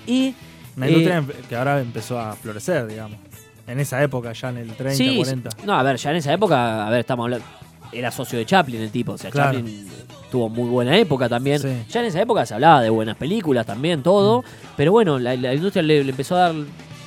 y 0.07 0.35
Una 0.75 0.87
Eh, 0.87 0.91
industria 0.91 1.21
empe- 1.23 1.35
que 1.49 1.55
ahora 1.57 1.81
empezó 1.81 2.19
a 2.19 2.35
florecer, 2.35 2.87
digamos. 2.87 3.19
En 3.67 3.79
esa 3.81 4.03
época, 4.03 4.33
ya 4.33 4.49
en 4.51 4.57
el 4.59 4.69
30, 4.75 4.97
sí, 4.97 5.17
40. 5.17 5.51
no, 5.67 5.75
a 5.75 5.83
ver, 5.83 5.97
ya 5.99 6.11
en 6.13 6.17
esa 6.17 6.33
época, 6.33 6.87
a 6.87 6.91
ver, 6.91 7.01
estamos 7.01 7.25
hablando, 7.25 7.45
era 7.93 8.11
socio 8.11 8.39
de 8.39 8.47
Chaplin 8.47 8.81
el 8.81 8.91
tipo, 8.91 9.13
o 9.13 9.19
sea, 9.19 9.31
Claro. 9.31 9.59
Chaplin 9.59 9.87
tuvo 10.31 10.49
muy 10.49 10.69
buena 10.71 10.97
época 10.97 11.29
también. 11.29 11.59
Sí. 11.61 11.69
Ya 11.91 12.01
en 12.01 12.07
esa 12.07 12.21
época 12.23 12.45
se 12.47 12.55
hablaba 12.55 12.81
de 12.81 12.89
buenas 12.91 13.17
películas 13.19 13.67
también, 13.67 14.03
todo, 14.03 14.45
pero 14.79 14.93
bueno, 14.93 15.19
la, 15.19 15.35
la 15.37 15.53
industria 15.55 15.83
le, 15.83 16.05
le 16.05 16.11
empezó 16.11 16.37
a 16.37 16.39
dar 16.41 16.55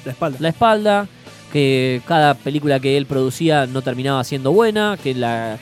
La 0.06 0.12
espalda. 0.12 0.38
la 0.40 0.50
espalda, 0.50 1.08
que 1.52 2.02
cada 2.08 2.34
película 2.36 2.80
que 2.80 2.98
él 2.98 3.06
producía 3.06 3.66
no 3.66 3.82
terminaba 3.82 4.24
siendo 4.24 4.52
buena, 4.52 4.98
que 5.02 5.14
la, 5.16 5.58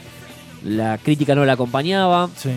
la 0.63 0.97
crítica 0.97 1.36
no 1.36 1.45
la 1.45 1.54
acompañaba. 1.54 2.30
Sí. 2.36 2.50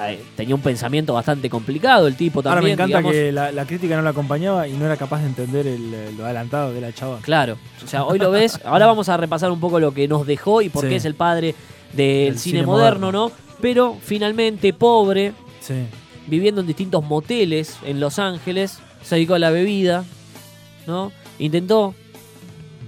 eh, 0.00 0.22
tenía 0.36 0.54
un 0.54 0.60
pensamiento 0.60 1.12
bastante 1.14 1.48
complicado 1.50 2.06
el 2.06 2.14
tipo 2.16 2.42
también. 2.42 2.52
Ahora 2.58 2.62
me 2.66 2.72
encanta 2.72 2.98
digamos. 2.98 3.12
que 3.12 3.32
la, 3.32 3.50
la 3.52 3.64
crítica 3.66 3.96
no 3.96 4.02
la 4.02 4.10
acompañaba 4.10 4.68
y 4.68 4.72
no 4.74 4.86
era 4.86 4.96
capaz 4.96 5.20
de 5.20 5.26
entender 5.26 5.66
el, 5.66 6.16
lo 6.16 6.24
adelantado 6.24 6.72
que 6.72 6.78
era 6.78 6.86
el 6.88 6.94
chabón. 6.94 7.20
Claro, 7.22 7.56
o 7.84 7.86
sea, 7.88 8.04
hoy 8.04 8.18
lo 8.18 8.30
ves. 8.30 8.60
Ahora 8.64 8.86
vamos 8.86 9.08
a 9.08 9.16
repasar 9.16 9.50
un 9.50 9.60
poco 9.60 9.80
lo 9.80 9.92
que 9.94 10.06
nos 10.08 10.26
dejó 10.26 10.62
y 10.62 10.68
por 10.68 10.82
Sí. 10.84 10.88
qué 10.90 10.96
es 10.96 11.04
el 11.04 11.14
padre 11.14 11.54
del 11.94 12.38
cine, 12.38 12.58
cine 12.58 12.66
moderno, 12.66 13.06
moderno. 13.06 13.28
¿no? 13.28 13.32
Pero 13.60 13.96
finalmente, 14.02 14.72
pobre, 14.72 15.32
Sí. 15.60 15.74
viviendo 16.28 16.60
en 16.60 16.66
distintos 16.68 17.02
moteles 17.04 17.76
en 17.84 17.98
Los 17.98 18.18
Ángeles, 18.20 18.78
se 19.02 19.16
dedicó 19.16 19.34
a 19.34 19.38
la 19.40 19.50
bebida, 19.50 20.04
¿no? 20.88 21.12
Intentó, 21.38 21.94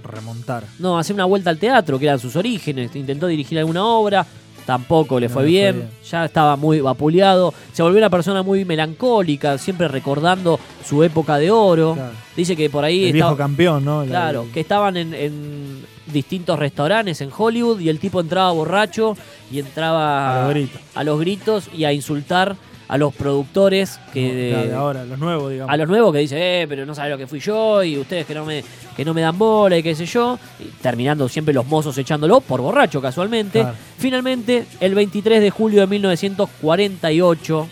Remontar. 0.03 0.63
no, 0.79 0.97
hacer 0.97 1.13
una 1.13 1.25
vuelta 1.25 1.49
al 1.51 1.57
teatro, 1.59 1.97
que 1.99 2.05
eran 2.05 2.19
sus 2.19 2.35
orígenes, 2.35 2.93
intentó 2.95 3.27
dirigir 3.27 3.59
alguna 3.59 3.85
obra, 3.85 4.25
tampoco 4.65 5.19
le 5.19 5.27
No 5.27 5.33
fue 5.33 5.45
bien, 5.45 5.89
ya 6.09 6.25
estaba 6.25 6.55
muy 6.55 6.81
vapuleado, 6.81 7.53
se 7.71 7.83
volvió 7.83 7.99
una 7.99 8.09
persona 8.09 8.41
muy 8.43 8.65
melancólica, 8.65 9.57
siempre 9.59 9.87
recordando 9.87 10.59
su 10.83 11.03
época 11.03 11.37
de 11.37 11.51
oro. 11.51 11.93
Claro. 11.93 12.11
Dice 12.35 12.55
que 12.55 12.69
por 12.69 12.83
ahí 12.83 13.03
El 13.05 13.15
estaba- 13.15 13.31
viejo 13.31 13.37
campeón, 13.37 13.85
¿no? 13.85 14.01
La- 14.03 14.07
Claro, 14.09 14.47
que 14.53 14.59
estaban 14.59 14.97
en, 14.97 15.13
en 15.13 15.85
distintos 16.11 16.57
restaurantes 16.57 17.21
en 17.21 17.29
Hollywood 17.35 17.79
y 17.79 17.87
el 17.89 17.99
tipo 17.99 18.19
entraba 18.19 18.51
borracho 18.51 19.15
y 19.51 19.59
entraba 19.59 20.41
A 20.41 20.43
los 20.45 20.49
gritos. 20.53 20.81
a 20.95 21.03
los 21.03 21.19
gritos 21.19 21.69
y 21.73 21.83
a 21.85 21.93
insultar 21.93 22.55
a 22.91 22.97
los 22.97 23.13
productores 23.15 23.99
que 24.13 24.33
de 24.67 24.73
ahora, 24.73 25.05
los 25.05 25.17
nuevos, 25.17 25.49
digamos. 25.49 25.73
a 25.73 25.77
los 25.77 25.87
nuevos 25.87 26.11
que 26.11 26.19
dicen, 26.19 26.39
eh, 26.41 26.65
pero 26.67 26.85
no 26.85 26.93
sabe 26.93 27.09
lo 27.11 27.17
que 27.17 27.25
fui 27.25 27.39
yo 27.39 27.81
y 27.83 27.97
ustedes 27.97 28.25
que 28.25 28.33
no 28.35 28.43
me 28.45 28.63
que 28.97 29.05
no 29.05 29.13
me 29.13 29.21
dan 29.21 29.37
bola 29.37 29.77
y 29.77 29.81
qué 29.83 29.95
sé 29.95 30.05
yo, 30.05 30.37
y 30.59 30.65
terminando 30.81 31.29
siempre 31.29 31.53
los 31.53 31.65
mozos 31.65 31.97
echándolo 31.97 32.41
por 32.41 32.59
borracho 32.59 33.01
casualmente. 33.01 33.61
Claro. 33.61 33.75
Finalmente, 33.97 34.65
el 34.81 34.93
23 34.93 35.41
de 35.41 35.49
julio 35.49 35.79
de 35.79 35.87
1948 35.87 37.67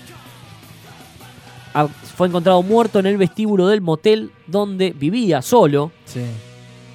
a- 1.73 1.87
fue 1.87 2.27
encontrado 2.27 2.61
muerto 2.63 2.99
en 2.99 3.05
el 3.05 3.17
vestíbulo 3.17 3.67
del 3.67 3.81
motel 3.81 4.31
donde 4.47 4.91
vivía 4.97 5.41
solo 5.41 5.91
Sí. 6.05 6.21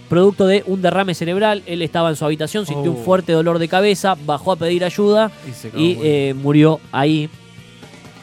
producto 0.09 0.47
de 0.47 0.63
un 0.67 0.81
derrame 0.83 1.15
cerebral. 1.15 1.63
Él 1.67 1.83
estaba 1.83 2.11
en 2.11 2.17
su 2.17 2.25
habitación, 2.25 2.67
sintió 2.67 2.91
un 2.91 2.99
Oh. 3.01 3.05
fuerte 3.05 3.33
dolor 3.33 3.59
de 3.59 3.69
cabeza, 3.69 4.17
bajó 4.27 4.53
a 4.53 4.57
pedir 4.57 4.85
ayuda 4.85 5.31
Y 5.77 5.99
eh, 6.03 6.35
murió 6.35 6.81
ahí. 6.93 7.29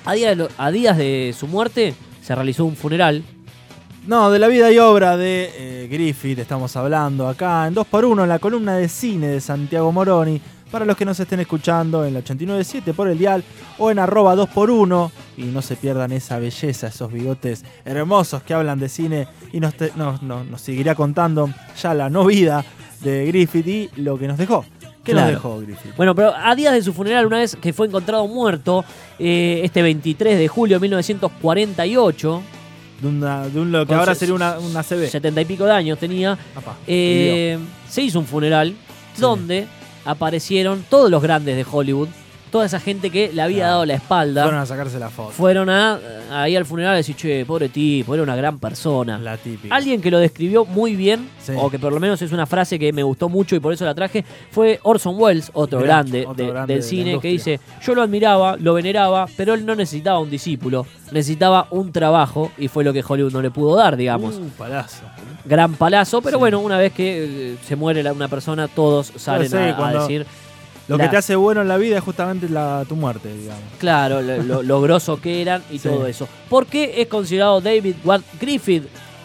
A, 0.05 0.13
día 0.13 0.35
a 0.57 0.71
días 0.71 0.97
de 0.97 1.33
su 1.37 1.47
muerte 1.47 1.93
se 2.21 2.33
realizó 2.35 2.65
un 2.65 2.75
funeral. 2.75 3.23
No, 4.07 4.31
de 4.31 4.39
la 4.39 4.47
vida 4.47 4.71
y 4.71 4.79
obra 4.79 5.15
de 5.15 5.51
eh, 5.55 5.87
Griffith 5.91 6.39
estamos 6.39 6.75
hablando 6.75 7.27
acá 7.27 7.67
en 7.67 7.75
2x1 7.75 8.23
en 8.23 8.29
la 8.29 8.39
columna 8.39 8.75
de 8.75 8.89
cine 8.89 9.27
de 9.27 9.41
Santiago 9.41 9.91
Moroni. 9.91 10.41
Para 10.71 10.85
los 10.85 10.95
que 10.95 11.03
nos 11.05 11.19
estén 11.19 11.41
escuchando 11.41 12.05
en 12.05 12.13
la 12.13 12.21
89.7 12.23 12.93
por 12.93 13.09
el 13.09 13.17
dial 13.17 13.43
o 13.77 13.91
en 13.91 13.99
arroba 13.99 14.35
2x1 14.35 15.11
y 15.37 15.43
no 15.43 15.61
se 15.61 15.75
pierdan 15.75 16.13
esa 16.13 16.39
belleza, 16.39 16.87
esos 16.87 17.11
bigotes 17.11 17.63
hermosos 17.83 18.41
que 18.43 18.53
hablan 18.53 18.79
de 18.79 18.87
cine 18.87 19.27
y 19.51 19.59
nos, 19.59 19.73
te- 19.75 19.91
nos 19.97 20.61
seguirá 20.61 20.95
contando 20.95 21.49
ya 21.79 21.93
la 21.93 22.09
no 22.09 22.25
vida 22.25 22.63
de 23.01 23.25
Griffith 23.27 23.67
y 23.67 23.89
lo 23.97 24.17
que 24.17 24.27
nos 24.29 24.37
dejó. 24.37 24.65
¿Qué 25.03 25.13
Claro. 25.13 25.29
dejó 25.31 25.59
Griffith? 25.59 25.95
Bueno, 25.97 26.13
pero 26.13 26.31
a 26.35 26.53
días 26.55 26.73
de 26.73 26.81
su 26.83 26.93
funeral, 26.93 27.25
una 27.25 27.39
vez 27.39 27.55
que 27.59 27.73
fue 27.73 27.87
encontrado 27.87 28.27
muerto, 28.27 28.85
eh, 29.17 29.61
este 29.63 29.81
23 29.81 30.37
de 30.37 30.47
julio 30.47 30.75
de 30.77 30.81
1948, 30.81 32.41
De, 33.01 33.07
una- 33.07 33.47
de 33.47 33.59
un 33.59 33.71
lo 33.71 33.85
que 33.85 33.95
ahora 33.95 34.13
se- 34.13 34.19
sería 34.21 34.35
una, 34.35 34.59
una 34.59 34.83
CB. 34.83 35.09
70 35.09 35.41
y 35.41 35.45
pico 35.45 35.65
de 35.65 35.71
años 35.71 35.97
tenía, 35.97 36.37
Apá, 36.55 36.75
eh, 36.85 37.57
se 37.89 38.03
hizo 38.03 38.19
un 38.19 38.25
funeral 38.27 38.75
Sí. 39.15 39.21
donde 39.21 39.65
aparecieron 40.05 40.85
todos 40.87 41.09
los 41.09 41.21
grandes 41.23 41.55
de 41.55 41.65
Hollywood, 41.69 42.09
toda 42.51 42.65
esa 42.65 42.79
gente 42.79 43.09
que 43.09 43.31
le 43.33 43.41
había 43.41 43.67
dado 43.67 43.85
la 43.85 43.93
espalda. 43.95 44.43
Fueron 44.43 44.59
a 44.59 44.65
sacarse 44.65 44.99
la 44.99 45.09
foto. 45.09 45.31
fueron 45.31 45.69
a, 45.69 45.99
ahí 46.31 46.55
al 46.55 46.65
funeral 46.65 46.93
a 46.93 46.97
decir, 46.97 47.15
che, 47.15 47.45
pobre 47.45 47.69
tipo, 47.69 48.13
era 48.13 48.21
una 48.23 48.35
gran 48.35 48.59
persona. 48.59 49.17
La 49.17 49.37
típica. 49.37 49.73
Alguien 49.73 50.01
que 50.01 50.11
lo 50.11 50.19
describió 50.19 50.65
muy 50.65 50.95
bien, 50.95 51.29
Sí. 51.41 51.53
o 51.57 51.69
que 51.69 51.79
por 51.79 51.91
lo 51.93 51.99
menos 51.99 52.21
es 52.21 52.31
una 52.31 52.45
frase 52.45 52.77
que 52.77 52.91
me 52.93 53.03
gustó 53.03 53.29
mucho 53.29 53.55
y 53.55 53.59
por 53.59 53.73
eso 53.73 53.85
la 53.85 53.95
traje, 53.95 54.23
fue 54.51 54.79
Orson 54.83 55.15
Welles, 55.17 55.49
otro 55.53 55.79
Gran- 55.79 56.05
grande, 56.05 56.21
otro 56.27 56.33
de- 56.45 56.51
grande 56.51 56.73
del 56.73 56.81
de 56.83 56.87
cine, 56.87 57.19
que 57.19 57.27
dice, 57.29 57.59
yo 57.81 57.95
lo 57.95 58.01
admiraba, 58.01 58.57
lo 58.57 58.73
veneraba, 58.73 59.25
pero 59.37 59.53
él 59.53 59.65
no 59.65 59.73
necesitaba 59.75 60.19
un 60.19 60.29
discípulo, 60.29 60.85
necesitaba 61.11 61.67
un 61.71 61.91
trabajo 61.91 62.51
y 62.57 62.67
fue 62.67 62.83
lo 62.83 62.93
que 62.93 63.03
Hollywood 63.07 63.31
no 63.33 63.41
le 63.41 63.49
pudo 63.51 63.75
dar, 63.75 63.95
digamos. 63.97 64.35
Uh, 64.35 64.49
palazo. 64.57 65.03
Gran 65.45 65.73
palazo, 65.73 66.21
pero 66.21 66.37
Sí. 66.37 66.39
bueno, 66.39 66.59
una 66.59 66.77
vez 66.77 66.93
que 66.93 67.53
eh, 67.53 67.57
se 67.65 67.75
muere 67.75 68.09
una 68.11 68.27
persona, 68.27 68.67
todos 68.67 69.11
salen 69.15 69.49
sí, 69.49 69.55
a- 69.57 69.69
a, 69.71 69.75
cuando- 69.77 70.01
decir, 70.01 70.25
Lo 70.91 70.97
La- 70.97 71.05
que 71.05 71.09
te 71.11 71.17
hace 71.17 71.35
bueno 71.35 71.61
en 71.61 71.67
la 71.69 71.77
vida 71.77 71.97
es 71.97 72.03
justamente 72.03 72.49
la, 72.49 72.83
tu 72.87 72.95
muerte, 72.95 73.33
digamos. 73.33 73.63
claro, 73.79 74.21
lo, 74.21 74.43
lo- 74.43 74.61
lo 74.63 74.81
grosso 74.81 75.21
que 75.21 75.41
eran 75.41 75.63
y 75.71 75.77
Sí. 75.79 75.87
todo 75.87 76.05
eso. 76.05 76.27
¿Por 76.49 76.65
qué 76.65 77.01
es 77.01 77.07
considerado 77.07 77.61
David 77.61 77.95
Ward 78.03 78.23
Griffith 78.39 78.83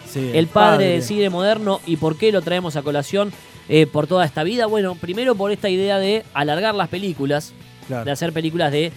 Sí, 0.09 0.31
el 0.33 0.47
padre 0.47 0.85
del 0.91 1.03
cine 1.03 1.29
moderno 1.29 1.81
y 1.85 1.97
por 1.97 2.17
qué 2.17 2.31
lo 2.31 2.41
traemos 2.41 2.77
a 2.77 2.81
colación 2.81 3.33
eh, 3.67 3.85
por 3.85 4.07
toda 4.07 4.23
esta 4.25 4.43
vida. 4.43 4.65
Bueno, 4.65 4.95
primero 4.95 5.35
por 5.35 5.51
esta 5.51 5.67
idea 5.69 5.99
de 5.99 6.23
alargar 6.33 6.73
las 6.73 6.87
películas, 6.87 7.51
Claro. 7.87 8.05
de 8.05 8.11
hacer 8.11 8.31
películas 8.31 8.71
de 8.71 8.93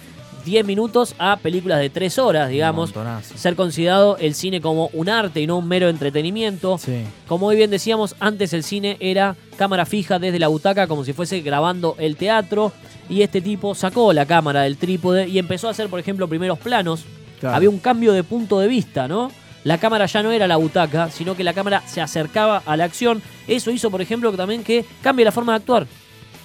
10 0.51 0.67
minutos 0.67 1.15
a 1.19 1.37
películas 1.37 1.79
de 1.79 1.91
3 1.91 2.19
horas, 2.19 2.49
digamos. 2.51 2.93
Ser 3.37 3.55
considerado 3.55 4.17
el 4.19 4.35
cine 4.35 4.61
como 4.61 4.91
un 4.93 5.09
arte 5.09 5.41
y 5.41 5.47
no 5.47 5.59
un 5.59 5.69
mero 5.69 5.89
entretenimiento. 5.89 6.77
Sí. 6.77 7.05
Como 7.29 7.47
muy 7.47 7.55
bien 7.57 7.71
decíamos, 7.71 8.17
antes 8.19 8.53
el 8.53 8.65
cine 8.65 8.97
era 8.99 9.37
cámara 9.57 9.87
fija 9.87 10.19
desde 10.19 10.41
la 10.41 10.49
butaca 10.49 10.89
como 10.89 11.05
si 11.05 11.13
fuese 11.13 11.41
grabando 11.41 11.95
el 11.99 12.17
teatro. 12.17 12.73
Y 13.09 13.23
este 13.23 13.41
tipo 13.41 13.75
sacó 13.77 14.13
la 14.13 14.27
cámara 14.27 14.63
del 14.63 14.77
trípode 14.77 15.29
y 15.29 15.39
empezó 15.39 15.69
a 15.69 15.71
hacer, 15.71 15.89
por 15.89 16.01
ejemplo, 16.01 16.27
primeros 16.29 16.59
planos 16.59 17.05
Claro. 17.39 17.57
había 17.57 17.71
un 17.71 17.79
cambio 17.79 18.13
de 18.13 18.23
punto 18.25 18.59
de 18.59 18.67
vista, 18.69 19.07
¿no? 19.09 19.31
La 19.63 19.79
cámara 19.79 20.07
ya 20.07 20.23
no 20.23 20.31
era 20.33 20.47
la 20.49 20.57
butaca, 20.57 21.11
sino 21.11 21.37
que 21.37 21.45
la 21.45 21.53
cámara 21.55 21.83
se 21.87 22.01
acercaba 22.01 22.63
a 22.67 22.77
la 22.77 22.85
acción. 22.85 23.23
Eso 23.47 23.71
hizo, 23.71 23.91
por 23.91 24.01
ejemplo, 24.03 24.33
también 24.33 24.65
que 24.65 24.85
cambie 25.03 25.25
la 25.25 25.33
forma 25.33 25.53
de 25.53 25.57
actuar. 25.59 25.87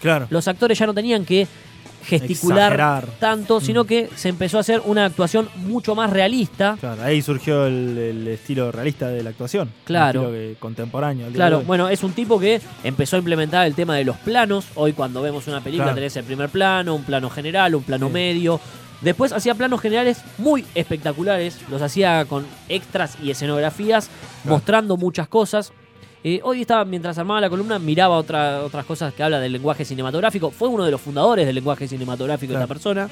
Claro. 0.02 0.28
Los 0.30 0.48
actores 0.48 0.78
ya 0.78 0.86
no 0.86 0.94
tenían 0.94 1.26
que 1.26 1.48
gesticular 2.06 2.74
Exagerar. 2.74 3.06
tanto, 3.20 3.60
sino 3.60 3.84
Mm. 3.84 3.88
que 3.88 4.10
se 4.16 4.30
empezó 4.30 4.58
a 4.58 4.62
hacer 4.62 4.82
una 4.86 5.06
actuación 5.06 5.50
mucho 5.56 5.96
más 5.96 6.10
realista. 6.12 6.78
Claro, 6.80 7.02
Ahí 7.04 7.22
surgió 7.22 7.66
el, 7.66 7.98
el 7.98 8.28
estilo 8.28 8.72
realista 8.72 9.08
de 9.10 9.24
la 9.24 9.32
actuación. 9.32 9.72
Claro. 9.84 10.34
Estilo 10.34 10.60
contemporáneo. 10.60 11.28
Claro, 11.34 11.62
bueno, 11.62 11.90
es 11.90 12.04
un 12.04 12.14
tipo 12.14 12.40
que 12.40 12.62
empezó 12.84 13.16
a 13.16 13.20
implementar 13.20 13.66
el 13.68 13.76
tema 13.76 13.96
de 13.96 14.06
los 14.06 14.18
planos. 14.18 14.66
Hoy 14.76 14.94
cuando 14.94 15.22
vemos 15.22 15.48
una 15.48 15.62
película 15.62 15.86
Claro. 15.86 15.96
tenés 15.96 16.16
el 16.18 16.24
primer 16.26 16.50
plano, 16.50 16.96
un 16.96 17.04
plano 17.04 17.30
general, 17.30 17.76
un 17.76 17.84
plano 17.84 18.08
Sí. 18.08 18.14
medio. 18.14 18.60
Después 19.02 19.34
hacía 19.34 19.54
planos 19.56 19.82
generales 19.82 20.22
muy 20.38 20.66
espectaculares, 20.74 21.60
los 21.70 21.82
hacía 21.82 22.26
con 22.26 22.46
extras 22.70 23.18
y 23.22 23.30
escenografías, 23.30 24.08
Claro. 24.44 24.56
mostrando 24.56 24.98
muchas 24.98 25.28
cosas. 25.28 25.74
Eh, 26.28 26.40
hoy 26.44 26.62
estaba, 26.62 26.84
mientras 26.86 27.16
armaba 27.20 27.40
la 27.40 27.52
columna, 27.52 27.78
miraba 27.78 28.18
otra- 28.18 28.64
otras 28.64 28.84
cosas 28.86 29.14
que 29.14 29.22
habla 29.22 29.40
del 29.40 29.52
lenguaje 29.52 29.86
cinematográfico. 29.86 30.50
Fue 30.50 30.68
uno 30.70 30.84
de 30.84 30.90
los 30.90 31.00
fundadores 31.00 31.46
del 31.46 31.54
lenguaje 31.54 31.88
cinematográfico 31.88 32.50
Claro. 32.50 32.64
esta 32.64 32.74
persona, 32.74 33.08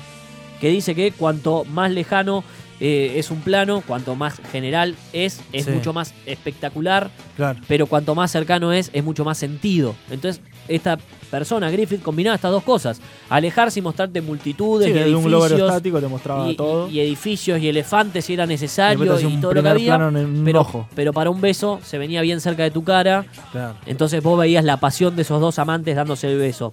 que 0.59 0.69
dice 0.69 0.95
que 0.95 1.11
cuanto 1.11 1.63
más 1.65 1.91
lejano 1.91 2.43
eh, 2.79 3.19
es 3.19 3.29
un 3.29 3.41
plano, 3.41 3.83
cuanto 3.85 4.15
más 4.15 4.41
general 4.51 4.95
es, 5.13 5.41
es 5.53 5.65
Sí. 5.65 5.71
mucho 5.71 5.93
más 5.93 6.11
espectacular 6.25 7.11
Claro. 7.37 7.59
pero 7.67 7.85
cuanto 7.85 8.15
más 8.15 8.31
cercano 8.31 8.73
es, 8.73 8.89
es 8.93 9.03
mucho 9.03 9.23
más 9.23 9.37
sentido. 9.37 9.93
Entonces, 10.09 10.41
esta 10.67 10.97
persona, 11.31 11.69
Griffith, 11.71 12.01
combinaba 12.03 12.35
estas 12.35 12.51
dos 12.51 12.63
cosas. 12.63 13.01
Alejarse 13.29 13.79
y 13.79 13.81
mostrarte 13.81 14.21
multitudes 14.21 14.85
Sí, 14.87 14.91
y 14.91 14.93
desde 14.93 15.15
un 15.15 15.23
globo 15.23 15.45
edificios. 15.45 15.61
aerostático 15.69 15.99
te 15.99 16.07
mostraba 16.07 16.49
Y, 16.51 16.55
todo. 16.55 16.87
y- 16.89 16.93
y 16.97 16.99
edificios 16.99 17.59
y 17.59 17.67
elefantes 17.69 18.25
si 18.25 18.33
era 18.35 18.45
necesario 18.45 19.03
y 19.03 19.37
todo 19.37 19.53
lo 19.53 19.63
que 19.63 19.69
había. 19.69 20.11
Pero, 20.45 20.61
ojo. 20.61 20.87
pero 20.95 21.11
para 21.13 21.29
un 21.31 21.41
beso 21.41 21.79
se 21.83 21.97
venía 21.97 22.21
bien 22.21 22.39
cerca 22.39 22.63
de 22.63 22.71
tu 22.71 22.83
cara. 22.83 23.25
Claro. 23.51 23.75
Entonces 23.87 24.21
vos 24.21 24.37
veías 24.39 24.63
la 24.63 24.77
pasión 24.77 25.15
de 25.15 25.23
esos 25.23 25.41
dos 25.41 25.57
amantes 25.59 25.95
dándose 25.95 26.31
el 26.31 26.37
beso. 26.37 26.71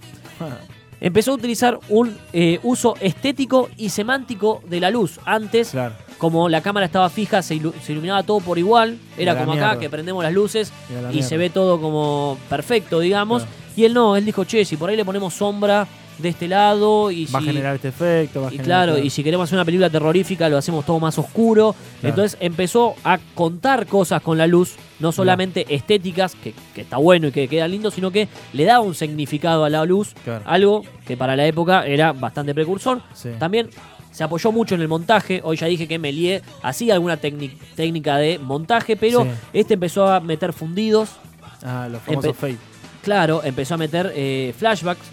Empezó 0.99 1.31
a 1.31 1.33
utilizar 1.33 1.79
un 1.89 2.15
eh, 2.31 2.59
uso 2.61 2.93
estético 3.01 3.69
y 3.75 3.89
semántico 3.89 4.61
de 4.69 4.79
la 4.79 4.91
luz. 4.91 5.19
Antes, 5.25 5.71
claro. 5.71 5.95
como 6.19 6.47
la 6.47 6.61
cámara 6.61 6.85
estaba 6.85 7.09
fija, 7.09 7.41
se, 7.41 7.55
ilu- 7.55 7.73
se 7.81 7.93
iluminaba 7.93 8.21
todo 8.21 8.39
por 8.39 8.59
igual. 8.59 8.99
Era 9.17 9.35
como 9.35 9.53
acá, 9.53 9.79
que 9.79 9.89
prendemos 9.89 10.23
las 10.23 10.31
luces 10.31 10.71
y 10.91 10.93
mierda. 10.93 11.23
se 11.27 11.37
ve 11.37 11.49
todo 11.49 11.81
como 11.81 12.37
perfecto, 12.49 12.99
digamos. 12.99 13.41
Claro. 13.41 13.60
Y 13.75 13.85
él 13.85 13.93
no, 13.93 14.15
él 14.15 14.25
dijo, 14.25 14.43
che, 14.43 14.65
si 14.65 14.77
por 14.77 14.89
ahí 14.89 14.95
le 14.95 15.05
ponemos 15.05 15.33
sombra 15.33 15.87
de 16.17 16.29
este 16.29 16.47
lado 16.47 17.09
y 17.09 17.25
Va 17.25 17.39
a 17.39 17.41
generar 17.41 17.75
este 17.75 17.87
efecto. 17.87 18.41
Va 18.43 18.49
a 18.49 18.53
y 18.53 18.59
claro, 18.59 18.93
todo. 18.95 19.03
y 19.03 19.09
si 19.09 19.23
queremos 19.23 19.45
hacer 19.45 19.57
una 19.57 19.65
película 19.65 19.89
terrorífica 19.89 20.49
lo 20.49 20.57
hacemos 20.57 20.85
todo 20.85 20.99
más 20.99 21.17
oscuro. 21.17 21.73
Claro. 21.99 22.09
Entonces 22.09 22.37
empezó 22.41 22.93
a 23.03 23.17
contar 23.33 23.87
cosas 23.87 24.21
con 24.21 24.37
la 24.37 24.45
luz, 24.45 24.75
no 24.99 25.11
solamente 25.11 25.65
estéticas, 25.73 26.35
que, 26.35 26.53
que 26.75 26.81
está 26.81 26.97
bueno 26.97 27.27
y 27.27 27.31
que 27.31 27.47
queda 27.47 27.67
lindo, 27.67 27.89
sino 27.89 28.11
que 28.11 28.27
le 28.53 28.65
daba 28.65 28.81
un 28.81 28.93
significado 28.93 29.63
a 29.63 29.69
la 29.69 29.83
luz, 29.85 30.13
Claro. 30.23 30.43
algo 30.45 30.83
que 31.07 31.17
para 31.17 31.35
la 31.35 31.45
época 31.47 31.87
era 31.87 32.11
bastante 32.13 32.53
precursor. 32.53 33.01
Sí. 33.15 33.29
También 33.39 33.69
se 34.11 34.23
apoyó 34.23 34.51
mucho 34.51 34.75
en 34.75 34.81
el 34.81 34.89
montaje. 34.89 35.39
Hoy 35.43 35.57
ya 35.57 35.65
dije 35.67 35.87
que 35.87 35.97
Méliès 35.97 36.43
hacía 36.61 36.93
alguna 36.93 37.17
técnic- 37.19 37.57
técnica 37.75 38.17
de 38.17 38.37
montaje, 38.37 38.95
pero 38.95 39.23
Sí. 39.23 39.29
este 39.53 39.73
empezó 39.75 40.07
a 40.07 40.19
meter 40.19 40.53
fundidos. 40.53 41.09
Ah, 41.63 41.87
los 41.89 42.01
famosos 42.01 42.31
Empe- 42.31 42.35
fade. 42.35 42.57
Claro, 43.01 43.41
empezó 43.43 43.75
a 43.75 43.77
meter 43.77 44.11
eh, 44.15 44.53
flashbacks. 44.57 45.05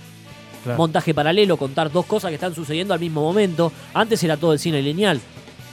Claro. 0.64 0.78
montaje 0.78 1.14
paralelo, 1.14 1.56
contar 1.56 1.90
dos 1.90 2.04
cosas 2.04 2.30
que 2.30 2.34
están 2.34 2.52
sucediendo 2.52 2.92
al 2.92 2.98
mismo 2.98 3.22
momento. 3.22 3.72
Antes 3.94 4.22
era 4.24 4.36
todo 4.36 4.52
el 4.52 4.58
cine 4.58 4.82
lineal. 4.82 5.20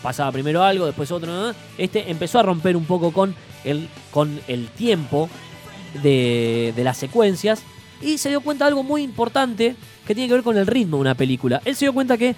Pasaba 0.04 0.32
primero 0.32 0.62
algo, 0.64 0.86
después 0.86 1.12
otro. 1.12 1.54
Este 1.78 2.12
empezó 2.12 2.40
a 2.40 2.44
romper 2.44 2.78
un 2.78 2.86
poco 2.86 3.12
con 3.12 3.34
el, 3.64 3.90
con 4.12 4.40
el 4.48 4.68
tiempo 4.68 5.28
de, 6.04 6.72
de 6.76 6.84
las 6.84 6.98
secuencias 6.98 7.64
y 8.00 8.20
se 8.20 8.30
dio 8.30 8.42
cuenta 8.42 8.66
de 8.66 8.70
algo 8.70 8.84
muy 8.84 9.02
importante 9.02 9.76
que 10.06 10.14
tiene 10.14 10.28
que 10.28 10.36
ver 10.36 10.44
con 10.44 10.56
el 10.56 10.68
ritmo 10.68 10.98
de 10.98 11.02
una 11.02 11.16
película. 11.16 11.62
Él 11.66 11.76
se 11.76 11.86
dio 11.86 11.94
cuenta 11.94 12.16
que 12.18 12.36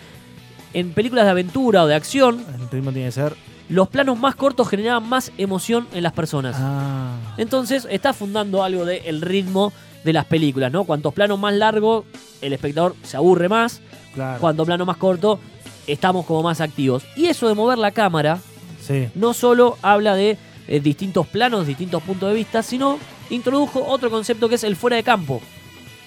en 0.73 0.93
películas 0.93 1.25
de 1.25 1.31
aventura 1.31 1.83
o 1.83 1.87
de 1.87 1.95
acción, 1.95 2.45
El 2.61 2.69
ritmo 2.69 2.91
tiene 2.91 3.07
que 3.07 3.11
ser. 3.11 3.35
Los 3.69 3.87
planos 3.89 4.17
más 4.17 4.35
cortos 4.35 4.69
generaban 4.69 5.07
más 5.07 5.31
emoción 5.37 5.87
en 5.93 6.03
las 6.03 6.13
personas. 6.13 6.55
Ah. 6.59 7.15
Entonces 7.37 7.87
está 7.89 8.13
fundando 8.13 8.63
algo 8.63 8.85
del 8.85 9.21
ritmo 9.21 9.73
de 10.03 10.13
las 10.13 10.25
películas, 10.25 10.71
¿no? 10.71 10.85
Cuantos 10.85 11.13
planos 11.13 11.37
más 11.39 11.53
largos, 11.53 12.05
el 12.41 12.53
espectador 12.53 12.95
se 13.03 13.17
aburre 13.17 13.49
más. 13.49 13.81
Claro. 14.13 14.39
Cuanto 14.39 14.65
plano 14.65 14.85
más 14.85 14.97
corto, 14.97 15.39
estamos 15.85 16.25
como 16.25 16.43
más 16.43 16.61
activos. 16.61 17.03
Y 17.15 17.25
eso 17.27 17.47
de 17.47 17.55
mover 17.55 17.77
la 17.77 17.91
cámara 17.91 18.39
Sí. 18.81 19.09
no 19.15 19.33
solo 19.33 19.77
habla 19.81 20.15
de 20.15 20.37
eh, 20.69 20.79
distintos 20.79 21.27
planos, 21.27 21.67
distintos 21.67 22.01
puntos 22.03 22.29
de 22.29 22.35
vista, 22.35 22.63
sino 22.63 22.97
introdujo 23.29 23.85
otro 23.85 24.09
concepto 24.09 24.47
que 24.47 24.55
es 24.55 24.63
el 24.63 24.75
fuera 24.77 24.95
de 24.95 25.03
campo. 25.03 25.41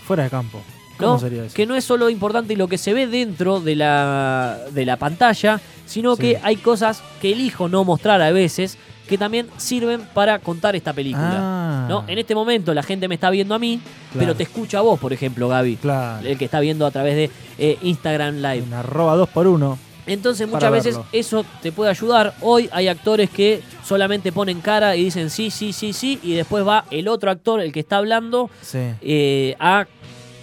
Fuera 0.06 0.22
de 0.24 0.30
campo. 0.30 0.62
¿Cómo 1.00 1.12
¿no? 1.14 1.18
sería 1.18 1.44
eso? 1.44 1.54
Que 1.54 1.66
no 1.66 1.74
es 1.74 1.84
solo 1.84 2.08
importante 2.10 2.56
lo 2.56 2.68
que 2.68 2.78
se 2.78 2.92
ve 2.92 3.06
dentro 3.06 3.60
de 3.60 3.76
la, 3.76 4.58
de 4.72 4.84
la 4.84 4.96
pantalla, 4.96 5.60
sino 5.86 6.14
Sí. 6.16 6.22
que 6.22 6.40
hay 6.42 6.56
cosas 6.56 7.02
que 7.20 7.32
elijo 7.32 7.68
no 7.68 7.84
mostrar 7.84 8.20
a 8.22 8.30
veces 8.30 8.78
que 9.08 9.18
también 9.18 9.48
sirven 9.56 10.02
para 10.14 10.38
contar 10.38 10.76
esta 10.76 10.92
película. 10.92 11.28
Ah. 11.36 11.86
¿no? 11.88 12.04
En 12.06 12.18
este 12.18 12.32
momento 12.34 12.72
la 12.72 12.84
gente 12.84 13.08
me 13.08 13.16
está 13.16 13.28
viendo 13.30 13.56
a 13.56 13.58
mí, 13.58 13.80
pero 14.16 14.36
te 14.36 14.44
escucha 14.44 14.78
a 14.78 14.82
vos, 14.82 15.00
por 15.00 15.12
ejemplo, 15.12 15.48
Gaby. 15.48 15.76
Claro. 15.76 16.24
El 16.26 16.38
que 16.38 16.44
está 16.44 16.60
viendo 16.60 16.86
a 16.86 16.92
través 16.92 17.16
de 17.16 17.30
eh, 17.58 17.76
Instagram 17.82 18.36
Live. 18.36 18.58
En 18.66 18.72
arroba 18.72 19.16
2 19.16 19.28
por 19.30 19.48
1 19.48 19.78
Entonces 20.06 20.48
muchas 20.48 20.70
veces 20.70 20.94
verlo. 20.94 21.08
eso 21.12 21.44
te 21.60 21.72
puede 21.72 21.90
ayudar. 21.90 22.34
Hoy 22.40 22.68
hay 22.72 22.86
actores 22.86 23.30
que 23.30 23.62
solamente 23.84 24.30
ponen 24.30 24.60
cara 24.60 24.94
y 24.94 25.04
dicen 25.04 25.28
sí, 25.28 25.50
sí, 25.50 25.72
sí, 25.72 25.92
sí, 25.92 26.20
y 26.22 26.34
después 26.34 26.64
va 26.64 26.84
el 26.92 27.08
otro 27.08 27.32
actor, 27.32 27.60
el 27.60 27.72
que 27.72 27.80
está 27.80 27.96
hablando, 27.96 28.48
Sí. 28.62 28.78
eh, 29.02 29.56
a 29.58 29.86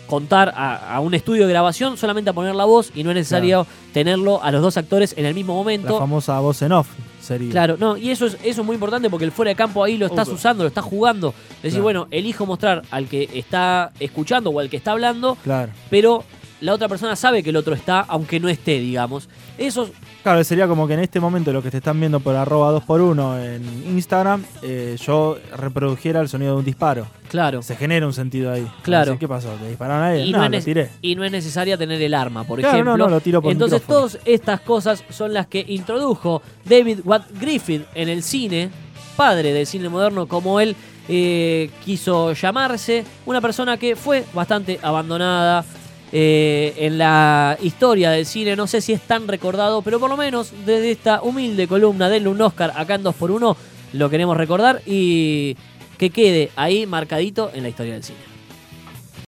contar 0.07 0.53
a, 0.55 0.95
a 0.95 0.99
un 1.01 1.13
estudio 1.13 1.43
de 1.45 1.53
grabación 1.53 1.97
solamente 1.97 2.29
a 2.29 2.33
poner 2.33 2.55
la 2.55 2.65
voz 2.65 2.91
y 2.95 3.03
no 3.03 3.11
es 3.11 3.15
necesario 3.15 3.67
tenerlo 3.93 4.41
a 4.43 4.51
los 4.51 4.61
dos 4.61 4.77
actores 4.77 5.13
en 5.17 5.25
el 5.25 5.33
mismo 5.33 5.53
La 5.53 5.57
momento. 5.57 5.99
famosa 5.99 6.39
voz 6.39 6.61
en 6.61 6.71
off 6.71 6.87
sería. 7.21 7.51
Claro, 7.51 7.75
no, 7.79 7.97
y 7.97 8.09
eso 8.09 8.25
es, 8.25 8.37
eso 8.43 8.61
es 8.61 8.65
muy 8.65 8.75
importante 8.75 9.09
porque 9.09 9.25
el 9.25 9.31
fuera 9.31 9.49
de 9.49 9.55
campo 9.55 9.83
ahí 9.83 9.97
lo 9.97 10.05
estás 10.05 10.27
usando, 10.29 10.63
lo 10.63 10.69
estás 10.69 10.85
jugando. 10.85 11.33
Decir, 11.61 11.71
Claro. 11.81 11.83
bueno, 11.83 12.07
elijo 12.11 12.45
mostrar 12.45 12.83
al 12.89 13.07
que 13.07 13.29
está 13.33 13.91
escuchando 13.99 14.49
o 14.51 14.59
al 14.59 14.69
que 14.69 14.77
está 14.77 14.91
hablando, 14.93 15.37
Claro. 15.43 15.71
pero 15.89 16.23
la 16.61 16.73
otra 16.73 16.87
persona 16.87 17.15
sabe 17.15 17.43
que 17.43 17.49
el 17.51 17.55
otro 17.55 17.73
está, 17.75 17.99
aunque 18.01 18.39
no 18.39 18.49
esté, 18.49 18.79
digamos. 18.79 19.29
Eso 19.57 19.89
Claro, 20.23 20.43
sería 20.43 20.67
como 20.67 20.87
que 20.87 20.95
en 20.95 20.99
este 20.99 21.19
momento 21.19 21.53
lo 21.53 21.61
que 21.63 21.71
te 21.71 21.77
están 21.77 21.99
viendo 21.99 22.19
por 22.19 22.35
arroba 22.35 22.71
2 22.71 22.83
por 22.83 22.99
1 23.01 23.39
en 23.43 23.63
Instagram, 23.95 24.43
eh, 24.61 24.97
yo 24.99 25.37
reprodujera 25.55 26.19
el 26.19 26.27
sonido 26.27 26.53
de 26.53 26.59
un 26.59 26.65
disparo. 26.65 27.07
Claro. 27.29 27.61
Se 27.61 27.75
genera 27.75 28.05
un 28.05 28.13
sentido 28.13 28.51
ahí. 28.51 28.67
Claro. 28.81 29.05
Decir, 29.11 29.19
¿Qué 29.19 29.27
pasó? 29.27 29.49
¿Te 29.49 29.67
dispararon 29.69 30.03
a 30.03 30.15
él? 30.15 30.27
Y 30.27 30.31
No, 30.31 30.39
no, 30.39 30.49
lo 30.49 30.61
tiré. 30.61 30.89
y 31.01 31.15
no 31.15 31.23
es 31.23 31.31
necesaria 31.31 31.77
tener 31.77 32.01
el 32.01 32.13
arma, 32.13 32.43
por 32.43 32.59
Claro, 32.59 32.73
ejemplo. 32.75 32.97
no, 32.97 33.05
no, 33.05 33.09
lo 33.09 33.21
tiro 33.21 33.41
por 33.41 33.51
Entonces, 33.51 33.81
todas 33.83 34.19
estas 34.25 34.59
cosas 34.61 35.03
son 35.09 35.33
las 35.33 35.47
que 35.47 35.63
introdujo 35.67 36.41
David 36.65 36.99
Watt 37.05 37.25
Griffith 37.39 37.83
en 37.95 38.09
el 38.09 38.21
cine, 38.23 38.69
padre 39.15 39.53
del 39.53 39.65
cine 39.65 39.87
moderno, 39.89 40.27
como 40.27 40.59
él 40.59 40.75
eh, 41.07 41.69
quiso 41.85 42.33
llamarse. 42.33 43.05
Una 43.25 43.39
persona 43.39 43.77
que 43.77 43.95
fue 43.95 44.25
bastante 44.33 44.77
abandonada 44.81 45.63
eh, 46.11 46.73
en 46.77 46.97
la 46.97 47.57
historia 47.61 48.11
del 48.11 48.25
cine. 48.25 48.55
No 48.55 48.67
sé 48.67 48.81
si 48.81 48.93
es 48.93 49.01
tan 49.01 49.27
recordado, 49.27 49.81
pero 49.81 49.99
por 49.99 50.09
lo 50.09 50.17
menos 50.17 50.51
desde 50.65 50.91
esta 50.91 51.21
humilde 51.21 51.67
columna 51.67 52.09
denle 52.09 52.29
un 52.29 52.41
Oscar 52.41 52.73
acá 52.75 52.95
en 52.95 53.03
2x1 53.03 53.55
lo 53.93 54.09
queremos 54.09 54.37
recordar 54.37 54.81
y 54.85 55.55
que 55.97 56.09
quede 56.09 56.51
ahí 56.55 56.85
marcadito 56.85 57.51
en 57.53 57.63
la 57.63 57.69
historia 57.69 57.93
del 57.93 58.03
cine. 58.03 58.26